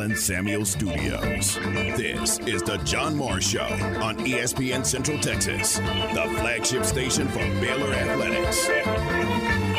[0.00, 1.56] Alan Samuel Studios.
[1.98, 3.66] This is the John Morris Show
[4.00, 9.69] on ESPN Central Texas, the flagship station for Baylor Athletics.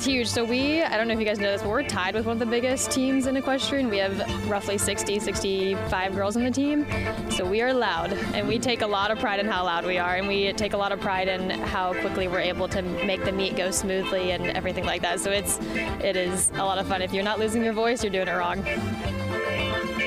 [0.00, 0.28] It's huge.
[0.28, 2.32] So we, I don't know if you guys know this, but we're tied with one
[2.32, 3.90] of the biggest teams in equestrian.
[3.90, 6.86] We have roughly 60, 65 girls on the team.
[7.28, 9.98] So we are loud, and we take a lot of pride in how loud we
[9.98, 13.26] are, and we take a lot of pride in how quickly we're able to make
[13.26, 15.20] the meet go smoothly and everything like that.
[15.20, 15.58] So it's,
[16.02, 17.02] it is a lot of fun.
[17.02, 18.64] If you're not losing your voice, you're doing it wrong.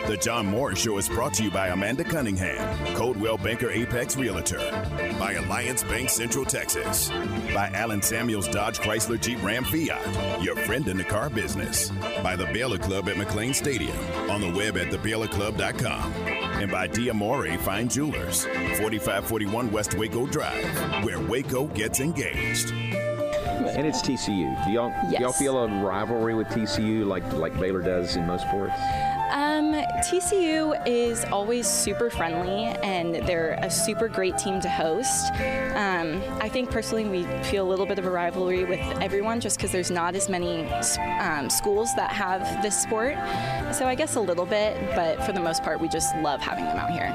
[0.07, 4.59] The John Morris Show is brought to you by Amanda Cunningham, Coldwell Banker Apex Realtor,
[5.23, 7.07] by Alliance Bank Central Texas,
[7.53, 11.91] by Alan Samuels Dodge Chrysler Jeep Ram Fiat, your friend in the car business,
[12.21, 13.95] by the Baylor Club at McLane Stadium,
[14.29, 16.11] on the web at thebaylorclub.com,
[16.61, 20.65] and by Diamore Fine Jewelers, 4541 West Waco Drive,
[21.05, 22.71] where Waco gets engaged.
[22.73, 24.65] And it's TCU.
[24.65, 25.21] Do y'all, Yes.
[25.21, 28.73] y'all feel a rivalry with TCU like like Baylor does in most sports?
[29.33, 35.31] Um, TCU is always super friendly and they're a super great team to host.
[35.73, 39.57] Um, I think personally we feel a little bit of a rivalry with everyone just
[39.57, 40.67] because there's not as many
[41.19, 43.15] um, schools that have this sport.
[43.73, 46.65] So I guess a little bit, but for the most part, we just love having
[46.65, 47.09] them out here.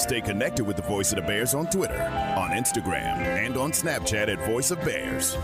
[0.00, 2.02] Stay connected with the Voice of the Bears on Twitter,
[2.36, 5.36] on Instagram, and on Snapchat at Voice of Bears.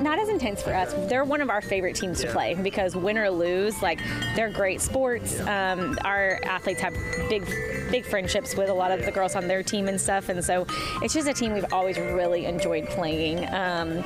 [0.00, 0.92] Not as intense for us.
[1.08, 4.00] They're one of our favorite teams to play because win or lose, like
[4.34, 5.40] they're great sports.
[5.40, 6.94] Um, our athletes have
[7.28, 7.44] big,
[7.90, 10.66] big friendships with a lot of the girls on their team and stuff, and so
[11.02, 13.46] it's just a team we've always really enjoyed playing.
[13.54, 14.04] Um,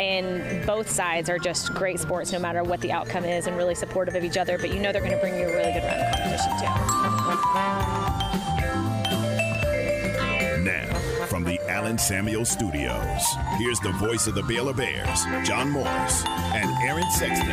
[0.00, 3.74] and both sides are just great sports, no matter what the outcome is, and really
[3.74, 4.58] supportive of each other.
[4.58, 6.52] But you know they're going to bring you a really good round of competition
[8.52, 8.55] too.
[11.46, 13.22] The Alan Samuel Studios,
[13.56, 17.46] here's the voice of the Baylor Bears, John Morris, and Aaron Sexton.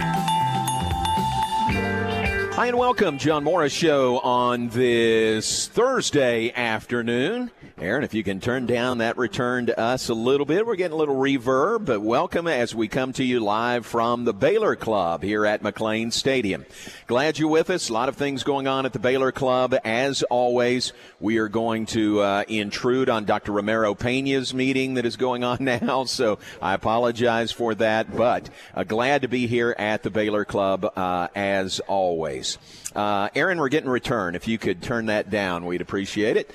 [2.55, 7.49] Hi and welcome, John Morris Show on this Thursday afternoon.
[7.79, 10.93] Aaron, if you can turn down that return to us a little bit, we're getting
[10.93, 15.23] a little reverb, but welcome as we come to you live from the Baylor Club
[15.23, 16.63] here at McLane Stadium.
[17.07, 17.89] Glad you're with us.
[17.89, 19.75] A lot of things going on at the Baylor Club.
[19.83, 23.51] As always, we are going to uh, intrude on Dr.
[23.51, 28.83] Romero Pena's meeting that is going on now, so I apologize for that, but uh,
[28.83, 32.42] glad to be here at the Baylor Club uh, as always.
[32.95, 34.35] Uh, Aaron, we're getting return.
[34.35, 36.51] If you could turn that down, we'd appreciate it.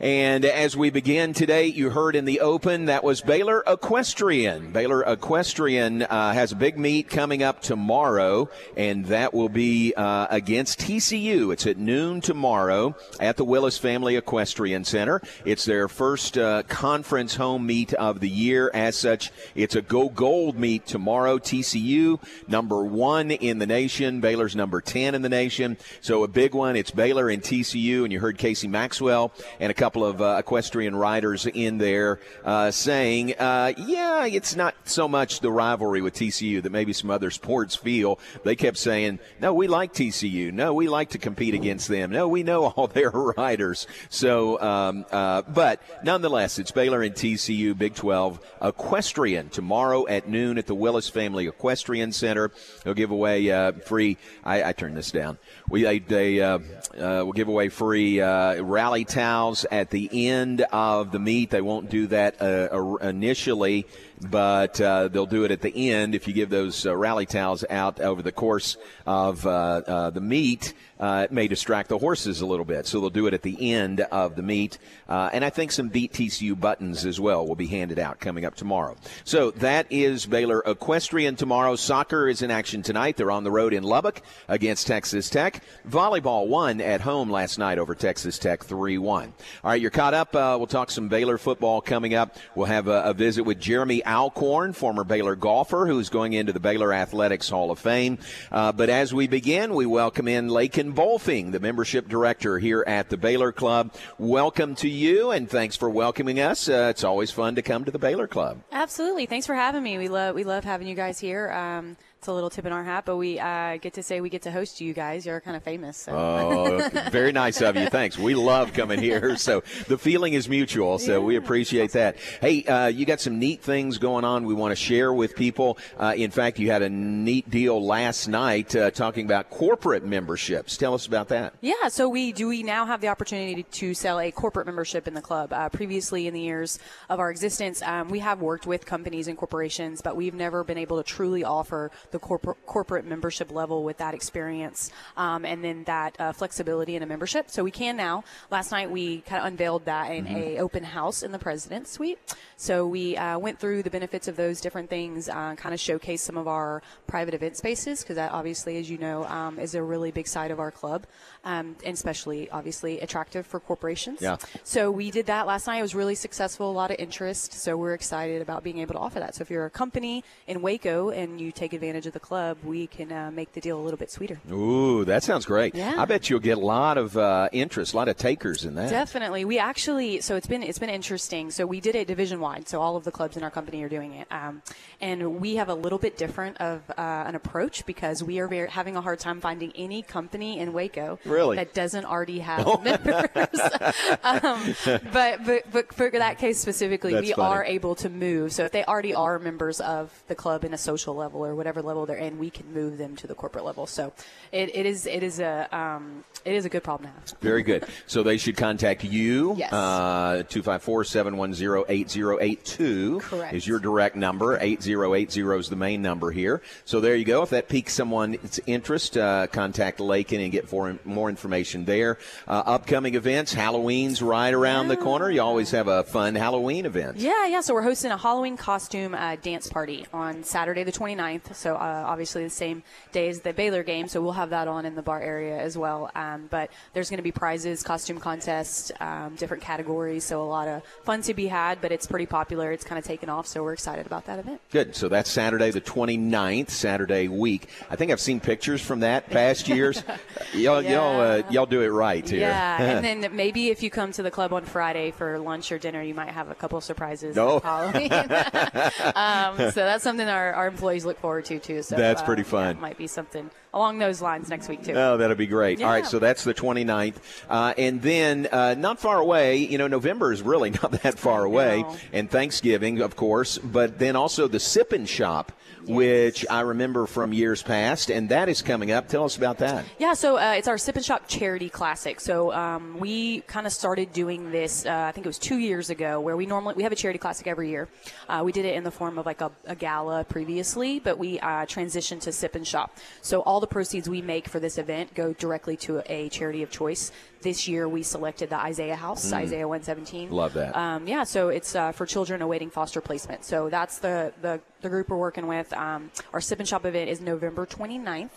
[0.00, 4.72] And as we begin today, you heard in the open that was Baylor Equestrian.
[4.72, 10.26] Baylor Equestrian uh, has a big meet coming up tomorrow, and that will be uh,
[10.30, 11.52] against TCU.
[11.52, 15.20] It's at noon tomorrow at the Willis Family Equestrian Center.
[15.44, 18.70] It's their first uh, conference home meet of the year.
[18.74, 21.38] As such, it's a go gold meet tomorrow.
[21.38, 24.20] TCU, number one in the nation.
[24.20, 25.76] Baylor's number 10 in the nation.
[26.00, 26.76] So a big one.
[26.76, 30.96] It's Baylor and TCU, and you heard Casie Maxwell and a couple of uh, equestrian
[30.96, 36.62] riders in there uh, saying, uh, yeah, it's not so much the rivalry with TCU
[36.62, 38.18] that maybe some other sports feel.
[38.44, 40.52] They kept saying, no, we like TCU.
[40.52, 42.10] No, we like to compete against them.
[42.10, 43.86] No, we know all their riders.
[44.08, 50.56] So, um, uh, but nonetheless, it's Baylor and TCU Big 12 equestrian tomorrow at noon
[50.56, 52.50] at the Willis Family Equestrian Center.
[52.84, 54.16] They'll give away uh, free.
[54.44, 55.38] I, I turned this down.
[55.68, 56.58] We they, they uh,
[56.96, 61.50] will give away free rally towels at the end of the meet.
[61.50, 63.86] They won't do that uh, initially,
[64.30, 67.64] but uh, they'll do it at the end if you give those uh, rally towels
[67.68, 70.74] out over the course of uh, uh, the meet.
[71.00, 73.72] Uh, it may distract the horses a little bit, so they'll do it at the
[73.72, 74.78] end of the meet.
[75.08, 78.44] Uh, and I think some Beat TCU buttons as well will be handed out coming
[78.44, 78.96] up tomorrow.
[79.24, 81.74] So that is Baylor Equestrian tomorrow.
[81.74, 83.16] Soccer is in action tonight.
[83.16, 85.64] They're on the road in Lubbock against Texas Tech.
[85.88, 89.34] Volleyball won at home last night over Texas Tech 3 1.
[89.64, 90.34] All right, you're caught up.
[90.34, 92.36] We'll talk some Baylor football coming up.
[92.54, 96.60] We'll have a, a visit with Jeremy Alcorn, former Baylor golfer, who's going into the
[96.60, 98.18] Baylor Athletics Hall of Fame.
[98.50, 103.08] Uh, but as we begin, we welcome in Lakin Bolfing, the membership director here at
[103.08, 103.94] the Baylor Club.
[104.18, 106.68] Welcome to you, and thanks for welcoming us.
[106.68, 108.60] Uh, it's always fun to come to the Baylor Club.
[108.70, 109.24] Absolutely.
[109.24, 109.96] Thanks for having me.
[109.96, 111.50] We love we love having you guys here.
[111.50, 114.30] Um, it's a little tip in our hat, but we uh, get to say we
[114.30, 115.26] get to host you guys.
[115.26, 115.96] You're kind of famous.
[115.96, 116.12] So.
[116.12, 117.88] Oh, very nice of you.
[117.88, 118.16] Thanks.
[118.16, 119.36] We love coming here.
[119.42, 120.98] So the feeling is mutual.
[121.00, 122.16] So we appreciate that.
[122.40, 125.78] Hey, uh, you got some neat things going on we want to share with people.
[125.98, 130.76] Uh, in fact, you had a neat deal last night uh, talking about corporate memberships.
[130.76, 131.54] Tell us about that.
[131.60, 135.14] Yeah, so we do we now have the opportunity to sell a corporate membership in
[135.14, 135.52] the club.
[135.52, 136.78] Uh, previously, in the years
[137.08, 140.78] of our existence, um, we have worked with companies and corporations, but we've never been
[140.78, 145.84] able to truly offer the corporate corporate membership level with that experience um, and then
[145.84, 147.50] that uh, flexibility in a membership.
[147.50, 148.24] So we can now.
[148.50, 152.18] Last night we kind of unveiled that in a open house in the president's suite.
[152.56, 156.20] So we uh, went through the benefits of those different things, uh, kind of showcased
[156.20, 159.82] some of our private event spaces because that obviously, as you know, um, is a
[159.82, 161.06] really big side of our club,
[161.44, 164.20] um, and especially obviously attractive for corporations.
[164.20, 164.36] Yeah.
[164.62, 165.78] So we did that last night.
[165.78, 167.54] It was really successful, a lot of interest.
[167.54, 169.34] So we're excited about being able to offer that.
[169.34, 172.86] So if you're a company in Waco and you take advantage of the club, we
[172.86, 174.40] can uh, make the deal a little bit sweeter.
[174.50, 175.74] Ooh, that sounds great.
[175.74, 175.94] Yeah.
[175.96, 178.90] I bet you'll get a lot of uh, interest, a lot of takers in that.
[178.90, 179.44] Definitely.
[179.44, 181.50] We actually so it's been it's been interesting.
[181.50, 182.68] So we did it division wide.
[182.68, 184.62] So all of the clubs in our company are doing it, um,
[185.00, 188.68] and we have a little bit different of uh, an approach because we are very,
[188.68, 191.56] having a hard time finding any company in Waco Really?
[191.56, 193.26] that doesn't already have members.
[194.22, 194.74] um,
[195.12, 197.48] but, but but for that case specifically, That's we funny.
[197.54, 198.52] are able to move.
[198.52, 201.82] So if they already are members of the club in a social level or whatever
[201.82, 203.86] level they're in, we can move them to the corporate level.
[203.86, 204.12] So
[204.50, 207.40] it, it is it is a um, it is a good problem to have.
[207.40, 207.84] Very good.
[208.06, 209.54] So they should contact you.
[209.56, 209.72] Yes.
[209.72, 213.54] Uh, 254-710-8082 Correct.
[213.54, 214.58] is your direct number.
[214.60, 216.62] 8080 is the main number here.
[216.84, 217.42] So there you go.
[217.42, 222.18] If that piques someone's interest, uh, contact Lakin and get for, more information there.
[222.48, 225.30] Uh, upcoming events, Halloween's right around the corner.
[225.30, 227.18] You always have a fun Halloween event.
[227.18, 227.60] Yeah, yeah.
[227.60, 231.54] So we're hosting a Halloween costume uh, dance party on Saturday the 29th.
[231.54, 232.82] So obviously the same
[233.12, 234.08] day as the Baylor game.
[234.08, 236.10] So we'll have that on in the bar area as well.
[236.14, 240.24] Um, but there's going to be prizes, costume contests, um, different categories.
[240.24, 241.80] So a lot of fun to be had.
[241.80, 242.72] But it's pretty popular.
[242.72, 243.46] It's kind of taken off.
[243.46, 244.60] So we're excited about that event.
[244.70, 244.94] Good.
[244.96, 247.68] So that's Saturday the 29th, Saturday week.
[247.90, 250.02] I think I've seen pictures from that past years.
[250.54, 252.40] y'all, y'all, uh, y'all do it right here.
[252.40, 255.78] Yeah, and then maybe if you come to the club on Friday for lunch or
[255.78, 257.36] dinner, you might have a couple of surprises.
[257.36, 257.60] No.
[257.62, 261.71] um, so that's something our, our employees look forward to too.
[261.80, 262.76] So That's uh, pretty fun.
[262.76, 264.92] it might be something along those lines next week too.
[264.92, 265.80] Oh, that'll be great.
[265.82, 267.16] All right, so that's the 29th.
[267.48, 271.44] Uh, and then uh, not far away, you know, November is really not that far
[271.44, 271.84] away.
[272.12, 275.52] And Thanksgiving, of course, but then also the Sip and Shop,
[275.86, 279.08] which I remember from years past, and that is coming up.
[279.08, 279.84] Tell us about that.
[279.98, 282.20] Yeah, so uh, it's our Sip and Shop Charity Classic.
[282.20, 284.86] So um, we kind of started doing this.
[284.86, 287.18] Uh, I think it was two years ago, where we normally we have a charity
[287.18, 287.88] classic every year.
[288.28, 291.40] Uh, we did it in the form of like a, a gala previously, but we
[291.52, 292.96] uh, transitioned to Sip and Shop.
[293.20, 296.70] So all the proceeds we make for this event go directly to a charity of
[296.70, 297.12] choice.
[297.42, 300.28] This year we selected the Isaiah House, Isaiah 117.
[300.28, 300.32] Mm.
[300.32, 300.76] Love that.
[300.76, 303.44] Um, yeah, so it's uh, for children awaiting foster placement.
[303.44, 305.72] So that's the, the, the group we're working with.
[305.72, 308.30] Um, our Sip and Shop event is November 29th.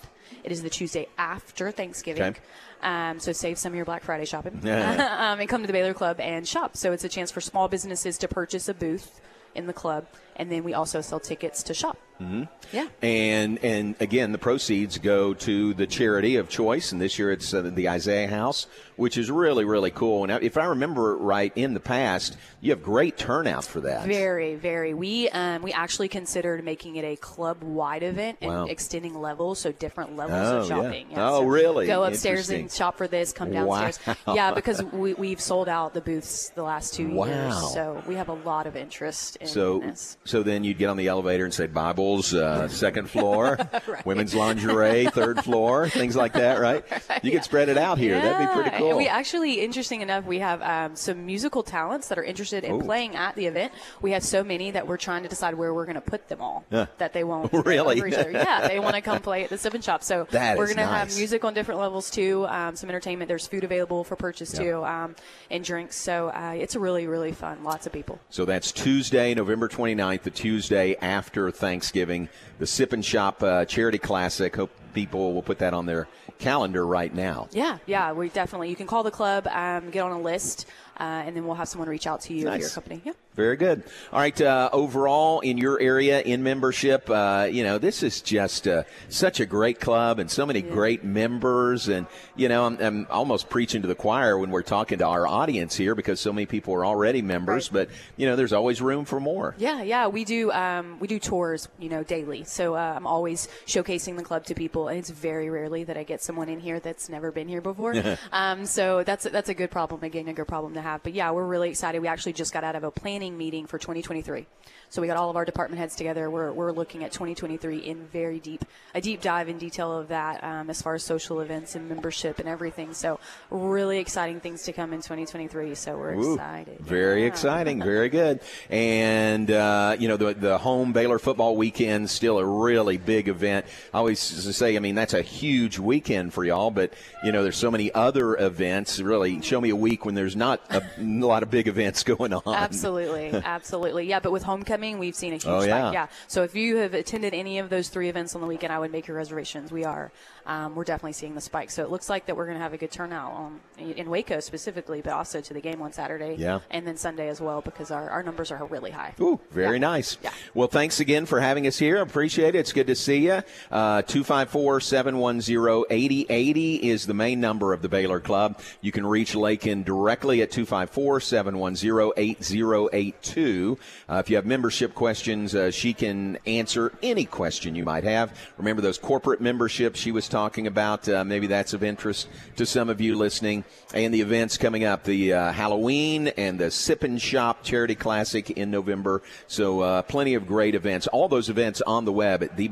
[0.43, 2.23] It is the Tuesday after Thanksgiving.
[2.23, 2.39] Okay.
[2.81, 5.31] Um, so save some of your Black Friday shopping Yeah.
[5.31, 6.75] um, and come to the Baylor Club and shop.
[6.75, 9.21] So it's a chance for small businesses to purchase a booth
[9.55, 10.05] in the club,
[10.35, 11.97] and then we also sell tickets to shop.
[12.21, 12.43] Mm-hmm.
[12.71, 12.87] Yeah.
[13.01, 17.53] And and again, the proceeds go to the charity of choice, and this year it's
[17.53, 20.23] uh, the Isaiah House, which is really really cool.
[20.23, 24.07] And if I remember right, in the past, you have great turnout for that.
[24.07, 24.93] Very, very.
[24.93, 28.65] We um, we actually considered making it a club wide event and Wow.
[28.67, 30.83] extending levels, so different levels Oh, of yeah.
[30.83, 31.07] shopping.
[31.17, 31.85] Oh, so really?
[31.85, 33.33] Go upstairs and shop for this.
[33.33, 33.99] Come downstairs.
[34.25, 34.35] Wow.
[34.35, 37.25] Yeah, because we, we've sold out the booths the last two Wow.
[37.25, 40.15] years, so we have a lot of interest in So, this.
[40.25, 43.57] So then you'd get on the elevator and say Bibles, uh, second floor,
[44.05, 46.83] women's lingerie, third floor, things like that, right?
[47.23, 48.19] You could spread it out here.
[48.19, 48.77] That'd be pretty Yeah.
[48.79, 48.97] cool.
[48.97, 52.81] We actually, interesting enough, we have um, some musical talents that are interested in Ooh.
[52.81, 53.71] playing at the event.
[54.01, 56.41] We have so many that we're trying to decide where we're going to put them
[56.41, 56.65] all.
[56.71, 56.87] Yeah.
[56.97, 57.97] That they won't Really?
[57.97, 58.31] over each other.
[58.31, 60.03] Yeah, they want to come play at the Sip and Shop.
[60.03, 62.45] So That we're going to have music on different levels too.
[62.47, 63.27] Um, some entertainment.
[63.27, 65.15] There's food available for purchase too, um,
[65.51, 65.95] and drinks.
[65.97, 67.63] So uh, it's really, really fun.
[67.63, 68.19] Lots of people.
[68.29, 72.29] So that's Tuesday, November 29th, the Tuesday after Thanksgiving,
[72.59, 74.55] the Sip and Shop uh, Charity Classic.
[74.55, 76.07] Hope people will put that on their
[76.39, 77.47] calendar right now.
[77.51, 78.69] Yeah, yeah, we definitely.
[78.69, 80.67] You can call the club, um, get on a list,
[80.97, 82.59] uh, and then we'll have someone reach out to you if Nice.
[82.61, 83.01] you're a company.
[83.03, 83.13] Yeah.
[83.35, 83.83] Very good.
[84.13, 84.39] All right.
[84.39, 89.41] Uh, overall, in your area, in membership, uh, you know, this is just uh, such
[89.41, 90.71] a great club and so many yeah.
[90.71, 91.89] great members.
[91.89, 95.27] And, you know, I'm, I'm, almost preaching to the choir when we're talking to our
[95.27, 97.73] audience here because so many people are already members.
[97.73, 97.89] Right.
[97.89, 99.53] But, you know, there's always room for more.
[99.57, 100.07] Yeah, yeah.
[100.07, 102.45] We do, um, we do tours, you know, daily.
[102.45, 104.87] So uh, I'm always showcasing the club to people.
[104.87, 107.95] And it's very rarely that I get someone in here that's never been here before.
[108.31, 111.03] um, so that's, that's a good problem, again, a good problem to have.
[111.03, 112.01] But yeah, we're really excited.
[112.01, 114.45] We actually just got out of a planning planning meeting for 2023.
[114.89, 116.29] So we got all of our department heads together.
[116.29, 120.43] We're, we're looking at 2023 in very deep, a deep dive in detail of that
[120.43, 122.93] um, as far as social events and membership and everything.
[122.93, 125.75] So really exciting things to come in 2023.
[125.75, 126.79] So we're Ooh, excited.
[126.79, 127.27] Very yeah.
[127.27, 127.81] exciting.
[127.81, 128.39] Very good.
[128.69, 133.65] And, uh, you know, the, the home Baylor football weekend still a really big event.
[133.93, 137.57] I always say, I mean, that's a huge weekend for y'all, but, you know, there's
[137.57, 138.99] so many other events.
[138.99, 142.33] Really, show me a week when there's not a, a lot of big events going
[142.33, 142.41] on.
[142.45, 143.31] Absolutely.
[143.33, 144.07] Absolutely.
[144.07, 144.43] Yeah, but with
[144.75, 145.79] homecoming, we've seen a huge oh, yeah.
[145.79, 145.93] spike.
[145.93, 146.07] Yeah.
[146.27, 148.91] So if you have attended any of those three events on the weekend, I would
[148.91, 149.71] make your reservations.
[149.71, 150.11] We are
[150.45, 151.71] um, we're definitely seeing the spike.
[151.71, 154.39] So it looks like that we're going to have a good turnout on, in Waco
[154.39, 156.59] specifically, but also to the game on Saturday yeah.
[156.69, 159.13] and then Sunday as well because our, our numbers are really high.
[159.19, 159.79] Ooh, very yeah.
[159.79, 160.17] nice.
[160.23, 160.31] Yeah.
[160.53, 161.97] Well, thanks again for having us here.
[162.01, 162.59] Appreciate it.
[162.59, 163.41] It's good to see you.
[163.71, 168.59] Uh, 254 710 8080 is the main number of the Baylor Club.
[168.81, 173.77] You can reach Lakin directly at 254 710 8082.
[174.07, 178.37] Uh, if you have membership questions, uh, she can answer any question you might have.
[178.57, 181.07] Remember those corporate memberships she was talking about.
[181.07, 182.27] Uh, maybe that's of interest
[182.57, 183.63] to some of you listening.
[183.93, 188.51] And the events coming up the uh, Halloween and the Sip and Shop Charity Classic
[188.51, 189.21] in November.
[189.47, 191.07] So, uh, plenty of great events.
[191.07, 192.67] All those events on the web at the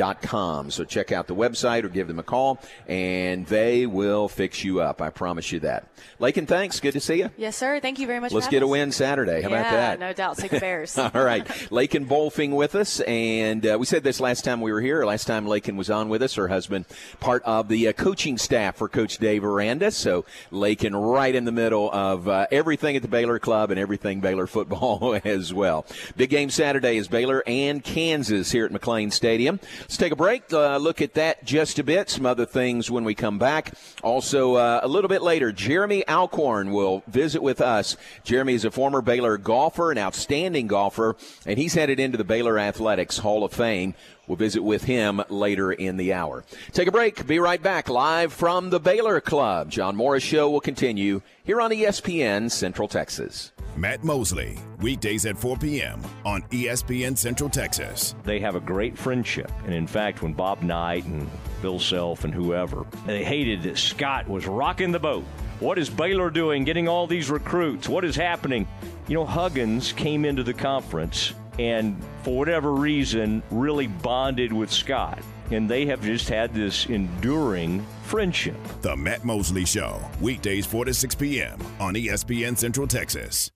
[0.00, 0.70] Com.
[0.70, 4.80] So check out the website or give them a call, and they will fix you
[4.80, 5.02] up.
[5.02, 5.86] I promise you that.
[6.18, 6.80] Lakin, thanks.
[6.80, 7.30] Good to see you.
[7.36, 7.80] Yes, sir.
[7.80, 8.32] Thank you very much.
[8.32, 9.42] Let's get a win Saturday.
[9.42, 10.00] How yeah, about that?
[10.00, 10.38] No doubt.
[10.38, 10.96] Take Bears.
[10.98, 11.70] All right.
[11.70, 15.04] Lakin Bolfing with us, and uh, we said this last time we were here.
[15.04, 16.86] Last time Lakin was on with us, her husband,
[17.20, 19.90] part of the uh, coaching staff for Coach Dave Aranda.
[19.90, 24.20] So Lakin right in the middle of uh, everything at the Baylor Club and everything
[24.20, 25.84] Baylor football as well.
[26.16, 29.60] Big game Saturday is Baylor and Kansas here at McLane Stadium.
[29.90, 30.52] Let's take a break.
[30.52, 32.08] Uh, look at that just a bit.
[32.10, 33.74] Some other things when we come back.
[34.04, 37.96] Also, uh, a little bit later, Jeremy Alcorn will visit with us.
[38.22, 42.56] Jeremy is a former Baylor golfer, an outstanding golfer, and he's headed into the Baylor
[42.56, 43.96] Athletics Hall of Fame.
[44.30, 46.44] We'll visit with him later in the hour.
[46.70, 47.26] Take a break.
[47.26, 49.70] Be right back live from the Baylor Club.
[49.70, 53.50] John Morris Show will continue here on ESPN Central Texas.
[53.74, 56.00] Matt Mosley, weekdays at 4 p.m.
[56.24, 58.14] on ESPN Central Texas.
[58.22, 59.50] They have a great friendship.
[59.64, 61.28] And in fact, when Bob Knight and
[61.60, 65.24] Bill Self and whoever, they hated that Scott was rocking the boat.
[65.58, 67.88] What is Baylor doing getting all these recruits?
[67.88, 68.68] What is happening?
[69.08, 75.22] You know, Huggins came into the conference and for whatever reason really bonded with Scott.
[75.50, 78.56] And they have just had this enduring friendship.
[78.80, 81.58] The Matt Mosley Show, weekdays 4 to 6 p.m.
[81.78, 83.50] on ESPN Central Texas.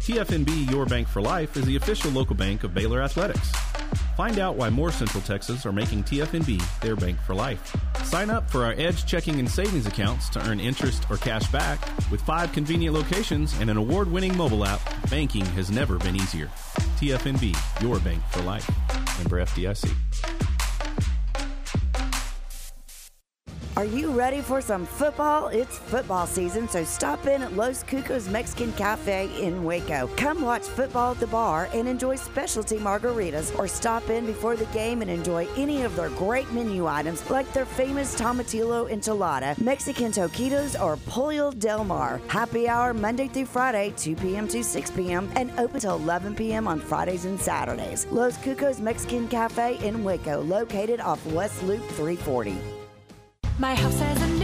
[0.00, 3.50] TFNB Your Bank for Life is the official local bank of Baylor Athletics.
[4.18, 7.74] Find out why more Central Texas are making TFNB their bank for life.
[8.04, 11.80] Sign up for our Edge checking and savings accounts to earn interest or cash back.
[12.10, 14.80] With five convenient locations and an award winning mobile app,
[15.10, 16.46] banking has never been easier.
[16.98, 18.70] TFNB, your bank for life.
[19.18, 20.33] Member FDIC.
[23.76, 25.48] Are you ready for some football?
[25.48, 30.08] It's football season, so stop in at Los Cucos Mexican Cafe in Waco.
[30.16, 34.66] Come watch football at the bar and enjoy specialty margaritas, or stop in before the
[34.66, 40.12] game and enjoy any of their great menu items like their famous tomatillo enchilada, Mexican
[40.12, 42.20] taquitos, or pollo del mar.
[42.28, 44.46] Happy hour Monday through Friday, 2 p.m.
[44.46, 46.68] to 6 p.m., and open till 11 p.m.
[46.68, 48.06] on Fridays and Saturdays.
[48.12, 52.83] Los Cucos Mexican Cafe in Waco, located off West Loop 340.
[53.56, 54.43] My house has a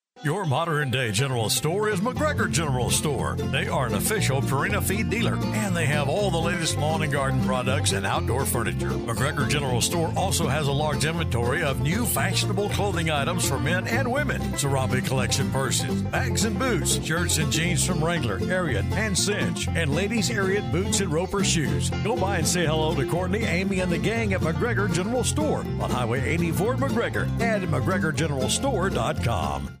[0.23, 3.35] Your modern day general store is McGregor General Store.
[3.35, 7.11] They are an official Purina feed dealer and they have all the latest lawn and
[7.11, 8.91] garden products and outdoor furniture.
[8.91, 13.87] McGregor General Store also has a large inventory of new fashionable clothing items for men
[13.87, 14.39] and women.
[14.51, 19.95] Sarabi collection purses, bags and boots, shirts and jeans from Wrangler, Ariat, and Cinch, and
[19.95, 21.89] ladies' Ariat boots and Roper shoes.
[22.03, 25.65] Go by and say hello to Courtney, Amy, and the gang at McGregor General Store
[25.81, 29.80] on Highway 84 McGregor and at McGregorGeneralStore.com.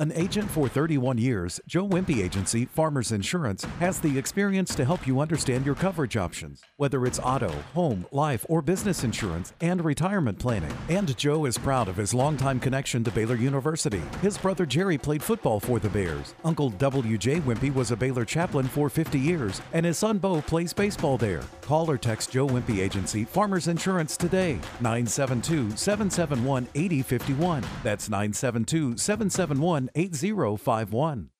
[0.00, 5.06] An agent for 31 years, Joe Wimpy Agency Farmers Insurance has the experience to help
[5.06, 10.38] you understand your coverage options, whether it's auto, home, life, or business insurance, and retirement
[10.38, 10.72] planning.
[10.88, 14.00] And Joe is proud of his longtime connection to Baylor University.
[14.22, 16.34] His brother Jerry played football for the Bears.
[16.44, 17.40] Uncle W.J.
[17.40, 21.42] Wimpy was a Baylor chaplain for 50 years, and his son Bo plays baseball there.
[21.70, 27.64] Call or text Joe Wimpy Agency Farmers Insurance today, 972 771 8051.
[27.84, 31.30] That's 972 771 8051.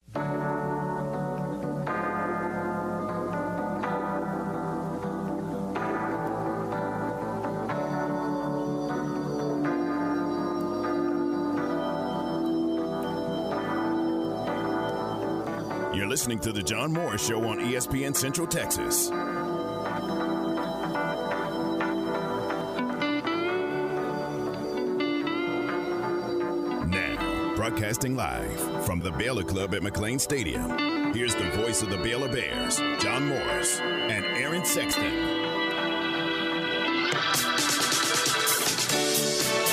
[15.93, 19.11] You're listening to The John Morris Show on ESPN Central Texas.
[27.71, 31.15] Broadcasting live from the Baylor Club at McLane Stadium.
[31.15, 35.40] Here's the voice of the Baylor Bears, John Morris and Aaron Sexton.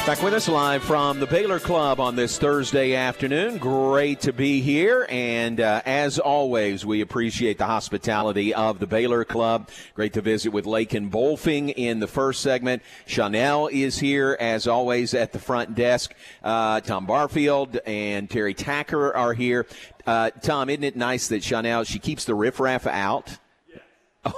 [0.08, 3.58] Back with us live from the Baylor Club on this Thursday afternoon.
[3.58, 5.06] Great to be here.
[5.10, 9.70] And uh, as always, we appreciate the hospitality of the Baylor Club.
[9.96, 12.84] Great to visit with Lakin Bolfing in the first segment.
[13.06, 16.16] Chanel is here, as always, at the front desk.
[16.42, 19.68] Uh, Tom Barfield and Terry Tacker are here.
[20.06, 23.40] Uh, Tom, isn't it nice that Chanel, she keeps the riffraff out?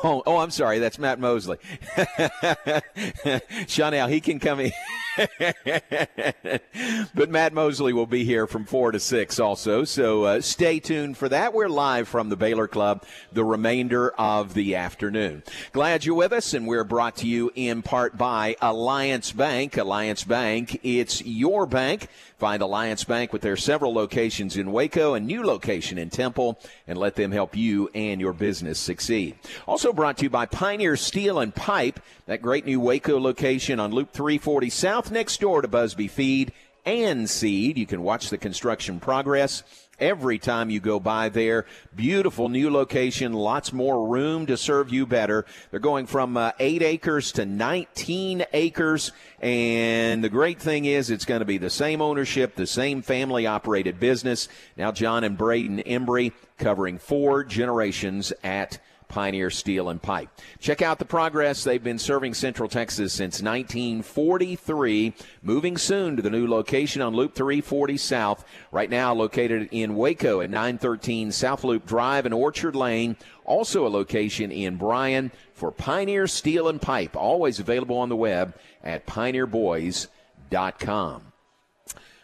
[0.03, 0.79] Oh, oh, I'm sorry.
[0.79, 1.57] That's Matt Mosley.
[3.67, 4.71] Chanel, he can come in.
[7.13, 9.83] but Matt Mosley will be here from 4 to 6 also.
[9.83, 11.53] So uh, stay tuned for that.
[11.53, 15.43] We're live from the Baylor Club the remainder of the afternoon.
[15.71, 19.77] Glad you're with us, and we're brought to you in part by Alliance Bank.
[19.77, 22.07] Alliance Bank, it's your bank.
[22.37, 26.97] Find Alliance Bank with their several locations in Waco and new location in Temple and
[26.97, 29.35] let them help you and your business succeed.
[29.67, 33.91] Also brought to you by Pioneer Steel and Pipe, that great new Waco location on
[33.91, 36.51] Loop 340 South next door to Busby Feed
[36.85, 37.77] and Seed.
[37.77, 39.63] You can watch the construction progress
[39.99, 41.65] every time you go by there.
[41.95, 45.45] Beautiful new location, lots more room to serve you better.
[45.71, 49.11] They're going from uh, 8 acres to 19 acres.
[49.41, 53.45] And the great thing is, it's going to be the same ownership, the same family
[53.45, 54.47] operated business.
[54.77, 60.29] Now, John and Braden Embry covering four generations at Pioneer Steel and Pipe.
[60.59, 61.63] Check out the progress.
[61.63, 67.35] They've been serving Central Texas since 1943, moving soon to the new location on Loop
[67.35, 73.17] 340 South, right now located in Waco at 913 South Loop Drive and Orchard Lane.
[73.43, 78.55] Also a location in Bryan for Pioneer Steel and Pipe, always available on the web
[78.83, 81.28] at pioneerboys.com.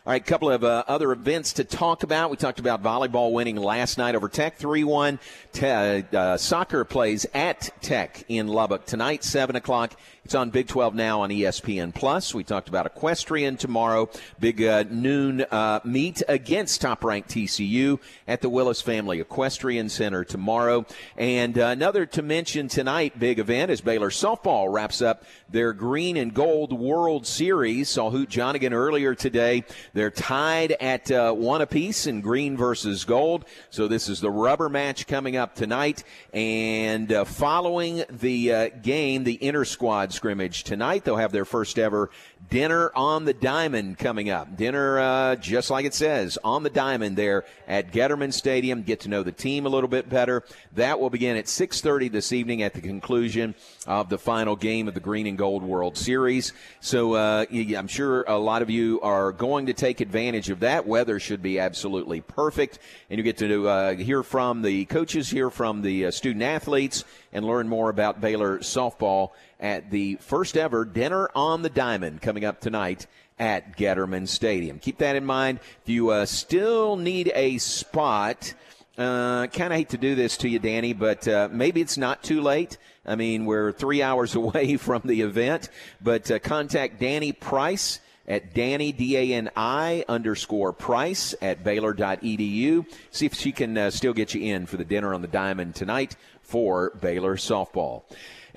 [0.08, 2.30] All right, a couple of uh, other events to talk about.
[2.30, 5.20] We talked about volleyball winning last night over Tech 3 1.
[5.52, 10.00] Te- uh, soccer plays at Tech in Lubbock tonight, 7 o'clock.
[10.26, 12.34] It's on Big 12 now on ESPN Plus.
[12.34, 14.10] We talked about equestrian tomorrow.
[14.40, 20.88] Big uh, noon uh, meet against top-ranked TCU at the Willis Family Equestrian Center tomorrow.
[21.16, 26.18] And uh, another to mention tonight, big event is Baylor softball wraps up their green
[26.18, 27.90] and gold World Series.
[27.90, 29.64] Saw Hoot Johnigan earlier today.
[29.94, 33.46] They're tied at uh, one apiece in green versus gold.
[33.70, 36.04] So this is the rubber match coming up tonight.
[36.34, 41.78] And uh, following the uh, game, the inter squad scrimmage tonight, they'll have their first
[41.78, 42.10] ever
[42.50, 44.56] dinner on the diamond coming up.
[44.56, 48.84] Dinner, uh, just like it says, on the diamond there at Getterman Stadium.
[48.84, 50.44] Get to know the team a little bit better.
[50.74, 53.56] That will begin at 6:30 this evening at the conclusion
[53.88, 56.54] of the final game of the Green and Gold World Series.
[56.80, 60.88] So uh, I'm sure a lot of you are going to take advantage of that.
[60.88, 62.80] Weather should be absolutely perfect,
[63.10, 67.04] and you get to uh, hear from the coaches, hear from the uh, student athletes,
[67.32, 72.35] and learn more about Baylor softball at the first ever dinner on the diamond coming
[72.44, 73.08] up tonight
[73.40, 74.80] at Getterman Stadium.
[74.80, 75.60] Keep that in mind.
[75.84, 78.54] If you uh, still need a spot,
[78.98, 82.24] uh, kind of hate to do this to you, Dani, but uh, maybe it's not
[82.24, 82.78] too late.
[83.06, 85.70] I mean, we're three hours away from the event,
[86.02, 92.86] but uh, contact Dani Price at Dani, D-A-N-I underscore Price at Baylor.edu.
[93.12, 95.76] See if she can uh, still get you in for the dinner on the diamond
[95.76, 98.04] tonight for Baylor softball.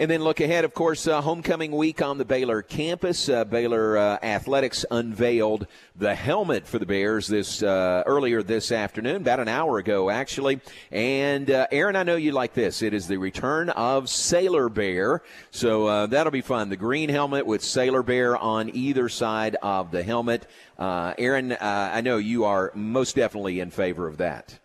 [0.00, 3.28] And then look ahead, of course, uh, homecoming week on the Baylor campus.
[3.28, 9.16] Uh, Baylor uh, Athletics unveiled the helmet for the Bears this uh, earlier this afternoon,
[9.16, 10.60] about an hour ago, actually.
[10.92, 12.80] And uh, Aaron, I know you like this.
[12.80, 16.68] It is the return of Sailor Bear, so uh, that'll be fun.
[16.68, 20.46] The green helmet with Sailor Bear on either side of the helmet.
[20.78, 24.60] Aaron, I know you are most definitely in favor of that.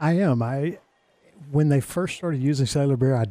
[0.00, 0.42] I am.
[0.42, 0.78] I
[1.50, 3.26] when they first started using Sailor Bear, I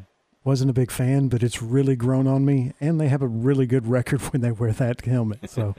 [0.47, 3.67] wasn't a big fan, but it's really grown on me, and they have a really
[3.67, 5.49] good record when they wear that helmet.
[5.49, 5.75] So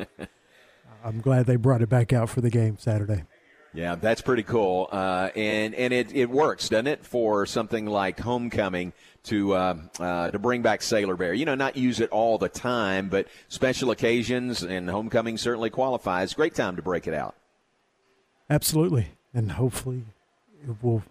[1.05, 3.25] I'm glad they brought it back out for the game Saturday.
[3.73, 8.21] Yeah, that's pretty cool, uh, and and it, it works, doesn't it, for something like
[8.21, 8.93] homecoming
[9.25, 11.33] to uh, uh, to bring back Sailor Bear.
[11.33, 16.35] You know, not use it all the time, but special occasions and homecoming certainly qualifies.
[16.35, 17.35] Great time to break it out.
[18.51, 20.05] Absolutely, and hopefully
[20.63, 21.03] it will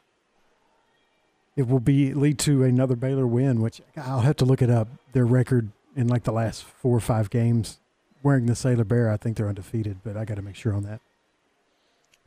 [1.57, 4.87] it will be lead to another Baylor win, which I'll have to look it up.
[5.11, 7.79] Their record in like the last four or five games
[8.21, 10.83] wearing the Sailor Bear, I think they're undefeated, but I got to make sure on
[10.83, 11.01] that.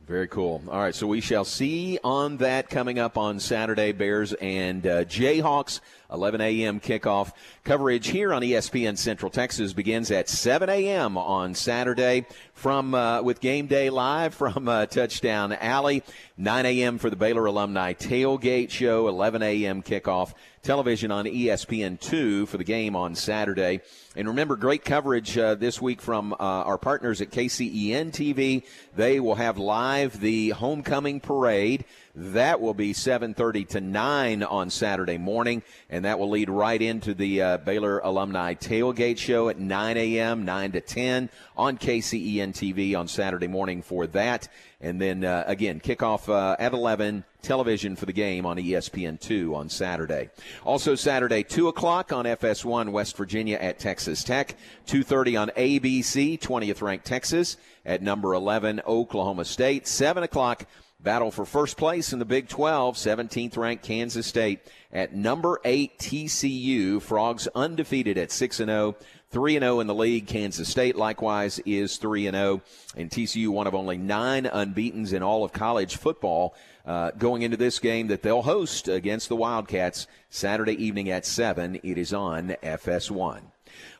[0.05, 0.61] Very cool.
[0.67, 3.93] All right, so we shall see on that coming up on Saturday.
[3.93, 5.79] Bears and uh, Jayhawks,
[6.11, 6.79] 11 a.m.
[6.79, 7.31] kickoff
[7.63, 11.17] coverage here on ESPN Central Texas begins at 7 a.m.
[11.17, 16.03] on Saturday from uh, with Game Day live from uh, Touchdown Alley.
[16.37, 16.97] 9 a.m.
[16.97, 19.07] for the Baylor Alumni Tailgate Show.
[19.07, 19.81] 11 a.m.
[19.81, 23.81] kickoff television on E ESPN2 for the game on Saturday.
[24.15, 28.63] And remember, great coverage uh, this week from uh, our partners at KCEN TV.
[28.95, 31.85] They will have live the homecoming parade.
[32.13, 37.13] That will be 7:30 to 9 on Saturday morning, and that will lead right into
[37.13, 42.97] the uh, Baylor Alumni Tailgate Show at 9 a.m., 9 to 10 on KCEN TV
[42.97, 44.49] on Saturday morning for that.
[44.81, 49.55] And then uh, again, kickoff uh, at 11, television for the game on E ESPN2
[49.55, 50.29] on Saturday.
[50.65, 54.55] Also Saturday, 2 o'clock on FS1 West Virginia at Texas Tech.
[54.87, 59.87] 2.30 on ABC, 20th ranked Texas at number 11 Oklahoma State.
[59.87, 60.65] 7 o'clock
[61.03, 64.59] battle for first place in the Big 12, 17th ranked Kansas State
[64.91, 67.01] at number 8 TCU.
[67.01, 68.95] Frogs undefeated at 6 and 0.
[69.31, 70.27] 3 and 0 in the league.
[70.27, 72.61] Kansas State likewise is 3 and 0.
[72.95, 76.53] And TCU one of only nine unbeatens in all of college football
[76.85, 81.79] uh, going into this game that they'll host against the Wildcats Saturday evening at 7.
[81.83, 83.41] It is on FS1.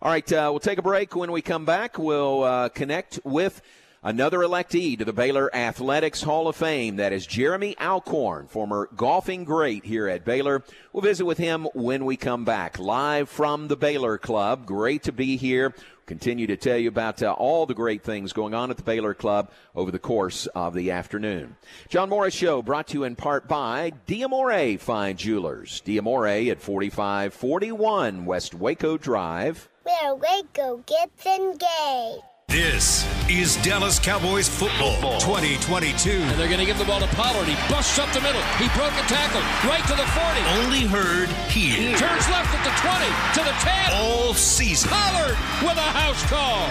[0.01, 1.15] All right, uh, we'll take a break.
[1.15, 3.61] When we come back, we'll uh, connect with
[4.03, 6.95] another electee to the Baylor Athletics Hall of Fame.
[6.95, 10.63] That is Jeremy Alcorn, former golfing great here at Baylor.
[10.91, 12.79] We'll visit with him when we come back.
[12.79, 14.65] Live from the Baylor Club.
[14.65, 15.73] Great to be here.
[16.07, 19.13] Continue to tell you about uh, all the great things going on at the Baylor
[19.13, 21.55] Club over the course of the afternoon.
[21.87, 25.81] John Morris Show brought to you in part by Diamore Fine Jewelers.
[25.85, 29.69] Diamore at 4541 West Waco Drive.
[29.83, 32.23] Where Waco gets engaged.
[32.51, 36.09] This is Dallas Cowboys football 2022.
[36.09, 37.47] And they're going to give the ball to Pollard.
[37.47, 38.41] He busts up the middle.
[38.59, 40.59] He broke a tackle right to the 40.
[40.59, 41.95] Only heard here.
[41.95, 43.93] Turns left at the 20 to the 10.
[43.93, 44.89] All season.
[44.91, 46.67] Pollard with a house call.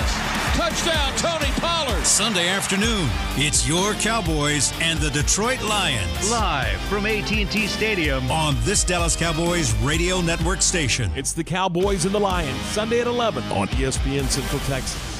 [0.53, 2.05] Touchdown, Tony Pollard.
[2.05, 6.31] Sunday afternoon, it's your Cowboys and the Detroit Lions.
[6.31, 11.11] Live from AT&T Stadium on this Dallas Cowboys radio network station.
[11.17, 15.20] It's the Cowboys and the Lions, Sunday at 11 on ESPN Central Texas.